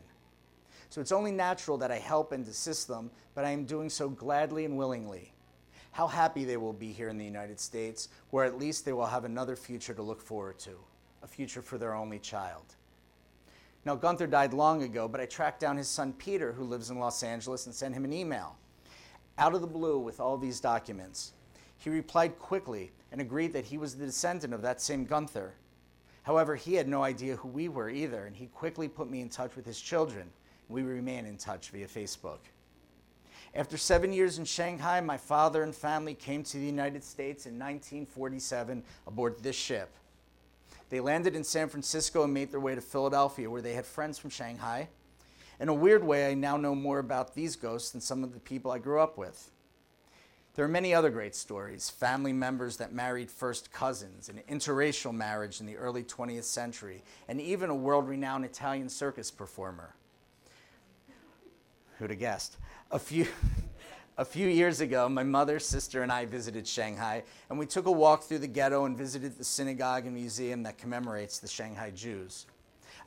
So 0.89 1.03
it's 1.03 1.13
only 1.13 1.33
natural 1.33 1.77
that 1.77 1.91
I 1.91 1.99
help 1.99 2.33
and 2.33 2.49
assist 2.49 2.89
them, 2.89 3.11
but 3.35 3.45
I 3.45 3.51
am 3.51 3.67
doing 3.67 3.91
so 3.91 4.09
gladly 4.09 4.65
and 4.65 4.79
willingly. 4.79 5.35
How 5.91 6.07
happy 6.07 6.47
they 6.47 6.57
will 6.57 6.73
be 6.73 6.91
here 6.91 7.11
in 7.11 7.19
the 7.19 7.25
United 7.27 7.61
States, 7.61 8.09
where 8.31 8.47
at 8.47 8.59
least 8.59 8.87
they 8.87 8.95
will 8.95 9.05
have 9.05 9.27
another 9.27 9.55
future 9.55 9.93
to 9.93 10.03
look 10.03 10.23
forward 10.23 10.59
to, 10.61 10.79
a 11.23 11.27
future 11.27 11.61
for 11.61 11.77
their 11.77 11.93
only 11.93 12.21
child. 12.21 12.65
Now, 13.85 13.97
Gunther 13.97 14.29
died 14.29 14.55
long 14.55 14.83
ago, 14.83 15.09
but 15.09 15.21
I 15.21 15.27
tracked 15.27 15.61
down 15.61 15.77
his 15.77 15.89
son 15.89 16.15
Peter, 16.15 16.53
who 16.53 16.65
lives 16.65 16.89
in 16.89 16.99
Los 16.99 17.23
Angeles, 17.23 17.67
and 17.67 17.75
sent 17.75 17.95
him 17.95 18.07
an 18.07 18.15
email. 18.15 18.57
Out 19.39 19.55
of 19.55 19.61
the 19.61 19.67
blue 19.67 19.99
with 19.99 20.21
all 20.21 20.37
these 20.37 20.61
documents. 20.61 21.33
He 21.79 21.91
replied 21.91 22.39
quickly 22.39 22.93
and 23.11 23.21
agreed 23.21 23.53
that 23.55 23.65
he 23.67 23.79
was 23.79 23.97
the 23.97 24.07
descendant 24.07 24.55
of 24.55 24.63
that 24.63 24.81
same 24.81 25.05
Gunther. 25.05 25.55
However, 26.23 26.55
he 26.55 26.75
had 26.75 26.87
no 26.87 27.03
idea 27.03 27.37
who 27.37 27.49
we 27.49 27.69
were 27.69 27.91
either, 27.91 28.27
and 28.27 28.37
he 28.37 28.47
quickly 28.47 28.89
put 28.89 29.11
me 29.11 29.21
in 29.21 29.29
touch 29.29 29.57
with 29.57 29.67
his 29.67 29.81
children 29.81 30.31
we 30.73 30.83
remain 30.83 31.27
in 31.27 31.37
touch 31.37 31.71
via 31.71 31.87
Facebook. 31.87 32.39
After 33.55 33.77
seven 33.77 34.13
years 34.13 34.39
in 34.39 34.47
Shanghai, 34.47 35.01
my 35.01 35.19
father 35.19 35.63
and 35.63 35.75
family 35.75 36.15
came 36.15 36.43
to 36.45 36.57
the 36.57 36.65
United 36.65 37.05
States 37.05 37.45
in 37.45 37.55
1947 37.55 38.83
aboard 39.07 39.43
this 39.43 39.57
ship. 39.57 39.95
They 40.89 41.01
landed 41.01 41.37
in 41.37 41.45
San 41.45 41.69
Francisco 41.69 42.25
and 42.25 42.33
made 42.33 42.51
their 42.51 42.61
way 42.61 42.75
to 42.75 42.81
Philadelphia, 42.81 43.51
where 43.51 43.63
they 43.63 43.75
had 43.75 43.85
friends 43.85 44.19
from 44.19 44.31
Shanghai. 44.31 44.89
In 45.61 45.69
a 45.69 45.75
weird 45.75 46.05
way, 46.05 46.31
I 46.31 46.35
now 46.35 46.57
know 46.57 46.75
more 46.75 46.99
about 46.99 47.35
these 47.35 47.57
ghosts 47.57 47.91
than 47.91 48.01
some 48.01 48.25
of 48.25 48.33
the 48.33 48.41
people 48.41 48.71
I 48.71 48.79
grew 48.79 49.01
up 49.01 49.17
with. 49.17 49.51
There 50.55 50.65
are 50.67 50.69
many 50.69 50.93
other 50.93 51.09
great 51.09 51.35
stories 51.35 51.89
family 51.89 52.33
members 52.33 52.77
that 52.77 52.93
married 52.93 53.31
first 53.31 53.73
cousins, 53.73 54.29
an 54.29 54.43
interracial 54.51 55.15
marriage 55.15 55.61
in 55.61 55.67
the 55.67 55.77
early 55.77 56.03
20th 56.03 56.45
century, 56.45 57.03
and 57.27 57.41
even 57.41 57.71
a 57.71 57.75
world 57.75 58.07
renowned 58.07 58.45
Italian 58.45 58.91
circus 58.91 59.31
performer. 59.31 59.95
Who'd 61.99 62.11
have 62.11 62.19
guessed? 62.19 62.59
A 62.91 62.99
few, 62.99 63.27
a 64.19 64.27
few 64.27 64.47
years 64.47 64.83
ago, 64.83 65.09
my 65.09 65.23
mother, 65.23 65.59
sister, 65.59 66.03
and 66.03 66.13
I 66.13 66.27
visited 66.27 66.67
Shanghai, 66.67 67.23
and 67.49 67.59
we 67.59 67.65
took 67.65 67.87
a 67.87 67.93
walk 67.93 68.25
through 68.25 68.41
the 68.41 68.47
ghetto 68.47 68.85
and 68.85 68.99
visited 68.99 69.39
the 69.39 69.45
synagogue 69.45 70.05
and 70.05 70.15
museum 70.15 70.65
that 70.65 70.77
commemorates 70.77 71.39
the 71.39 71.49
Shanghai 71.49 71.91
Jews. 71.93 72.45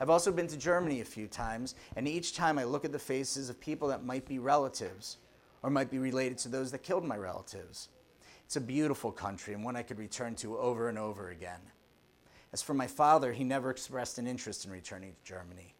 I've 0.00 0.10
also 0.10 0.30
been 0.30 0.46
to 0.48 0.56
Germany 0.56 1.00
a 1.00 1.04
few 1.04 1.26
times, 1.26 1.74
and 1.96 2.06
each 2.06 2.34
time 2.34 2.58
I 2.58 2.64
look 2.64 2.84
at 2.84 2.92
the 2.92 2.98
faces 2.98 3.48
of 3.48 3.60
people 3.60 3.88
that 3.88 4.04
might 4.04 4.26
be 4.26 4.38
relatives 4.38 5.16
or 5.62 5.70
might 5.70 5.90
be 5.90 5.98
related 5.98 6.38
to 6.38 6.48
those 6.48 6.70
that 6.72 6.82
killed 6.82 7.04
my 7.04 7.16
relatives. 7.16 7.88
It's 8.44 8.56
a 8.56 8.60
beautiful 8.60 9.10
country 9.10 9.54
and 9.54 9.64
one 9.64 9.74
I 9.74 9.82
could 9.82 9.98
return 9.98 10.36
to 10.36 10.58
over 10.58 10.88
and 10.88 10.98
over 10.98 11.30
again. 11.30 11.60
As 12.52 12.62
for 12.62 12.74
my 12.74 12.86
father, 12.86 13.32
he 13.32 13.42
never 13.42 13.70
expressed 13.70 14.18
an 14.18 14.26
interest 14.26 14.64
in 14.64 14.70
returning 14.70 15.12
to 15.12 15.24
Germany. 15.24 15.74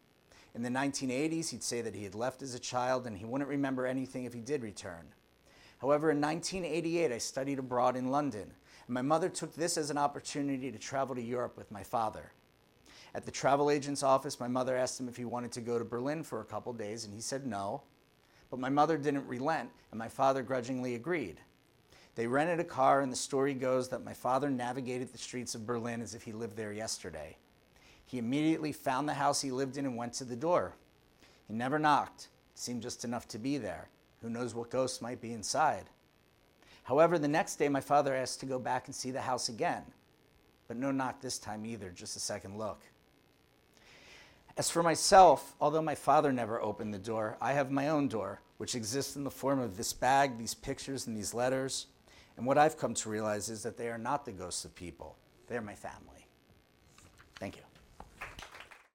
In 0.55 0.63
the 0.63 0.71
1980s, 0.71 1.51
he'd 1.51 1.63
say 1.63 1.81
that 1.83 1.95
he 1.95 2.05
had 2.05 2.15
left 2.15 2.43
as 2.43 2.55
a 2.55 2.59
child 2.59 3.07
and 3.07 3.17
he 3.17 3.25
wouldn't 3.25 3.51
remember 3.51 3.87
anything 3.87 4.25
if 4.25 4.33
he 4.33 4.41
did 4.41 4.63
return. 4.63 5.07
However, 5.79 6.11
in 6.11 6.21
1988, 6.21 7.13
I 7.13 7.19
studied 7.19 7.59
abroad 7.59 7.97
in 7.97 8.11
London, 8.11 8.51
and 8.87 8.95
my 8.95 9.03
mother 9.03 9.29
took 9.29 9.55
this 9.55 9.77
as 9.77 9.91
an 9.91 9.99
opportunity 9.99 10.73
to 10.73 10.79
travel 10.79 11.15
to 11.15 11.23
Europe 11.23 11.57
with 11.57 11.71
my 11.71 11.83
father. 11.83 12.33
At 13.17 13.25
the 13.25 13.31
travel 13.31 13.71
agent's 13.71 14.03
office, 14.03 14.39
my 14.39 14.47
mother 14.47 14.77
asked 14.77 15.01
him 15.01 15.09
if 15.09 15.17
he 15.17 15.25
wanted 15.25 15.51
to 15.53 15.63
go 15.63 15.79
to 15.79 15.87
Berlin 15.87 16.23
for 16.23 16.43
a 16.43 16.45
couple 16.45 16.75
days, 16.75 17.07
and 17.07 17.15
he 17.15 17.23
said 17.23 17.47
no. 17.47 17.81
But 18.51 18.61
my 18.61 18.69
mother 18.69 18.99
didn't 18.99 19.27
relent, 19.27 19.71
and 19.91 19.99
my 19.99 20.09
father 20.09 20.43
grudgingly 20.43 20.95
agreed. 20.95 21.41
They 22.15 22.27
rented 22.27 22.61
a 22.61 22.65
car, 22.65 23.01
and 23.01 23.11
the 23.11 23.17
story 23.17 23.55
goes 23.55 23.89
that 23.89 24.05
my 24.05 24.13
father 24.13 24.51
navigated 24.51 25.15
the 25.15 25.19
streets 25.19 25.55
of 25.55 25.65
Berlin 25.65 26.03
as 26.03 26.15
if 26.15 26.25
he 26.25 26.33
lived 26.33 26.59
there 26.59 26.75
yesterday. 26.75 27.39
He 28.05 28.19
immediately 28.19 28.71
found 28.71 29.09
the 29.09 29.15
house 29.15 29.41
he 29.41 29.51
lived 29.51 29.79
in 29.79 29.87
and 29.87 29.97
went 29.97 30.13
to 30.15 30.25
the 30.25 30.37
door. 30.37 30.75
He 31.49 31.55
never 31.55 31.79
knocked. 31.79 32.29
It 32.53 32.59
seemed 32.59 32.83
just 32.83 33.03
enough 33.03 33.27
to 33.29 33.39
be 33.39 33.57
there. 33.57 33.89
Who 34.21 34.29
knows 34.29 34.55
what 34.55 34.69
ghosts 34.69 35.01
might 35.01 35.23
be 35.23 35.33
inside? 35.33 35.85
However, 36.83 37.19
the 37.19 37.29
next 37.29 37.57
day 37.57 37.71
my 37.71 37.81
father 37.81 38.15
asked 38.15 38.41
to 38.41 38.47
go 38.47 38.59
back 38.59 38.89
and 38.89 38.95
see 38.95 39.11
the 39.11 39.23
house 39.23 39.49
again. 39.49 39.85
But 40.69 40.77
no 40.77 40.91
knock 40.91 41.23
this 41.23 41.39
time 41.39 41.65
either, 41.65 41.89
just 41.89 42.15
a 42.17 42.21
second 42.21 42.59
look. 42.59 42.83
As 44.59 44.71
for 44.71 44.83
myself, 44.83 45.55
although 45.61 45.83
my 45.83 45.95
father 45.95 46.33
never 46.33 46.61
opened 46.63 46.95
the 46.95 46.99
door, 46.99 47.37
I 47.41 47.53
have 47.53 47.71
my 47.71 47.89
own 47.89 48.09
door, 48.09 48.41
which 48.57 48.75
exists 48.75 49.15
in 49.15 49.25
the 49.25 49.31
form 49.31 49.61
of 49.61 49.77
this 49.77 49.93
bag, 49.93 50.39
these 50.39 50.55
pictures, 50.55 51.07
and 51.07 51.15
these 51.15 51.35
letters. 51.35 51.87
And 52.39 52.47
what 52.47 52.57
I've 52.57 52.79
come 52.79 52.95
to 52.95 53.11
realize 53.11 53.51
is 53.51 53.63
that 53.65 53.77
they 53.77 53.89
are 53.89 53.99
not 53.99 54.25
the 54.25 54.33
ghosts 54.33 54.65
of 54.65 54.75
people, 54.75 55.17
they 55.47 55.57
are 55.57 55.63
my 55.63 55.75
family. 55.75 56.27
Thank 57.39 57.57
you. 57.57 57.66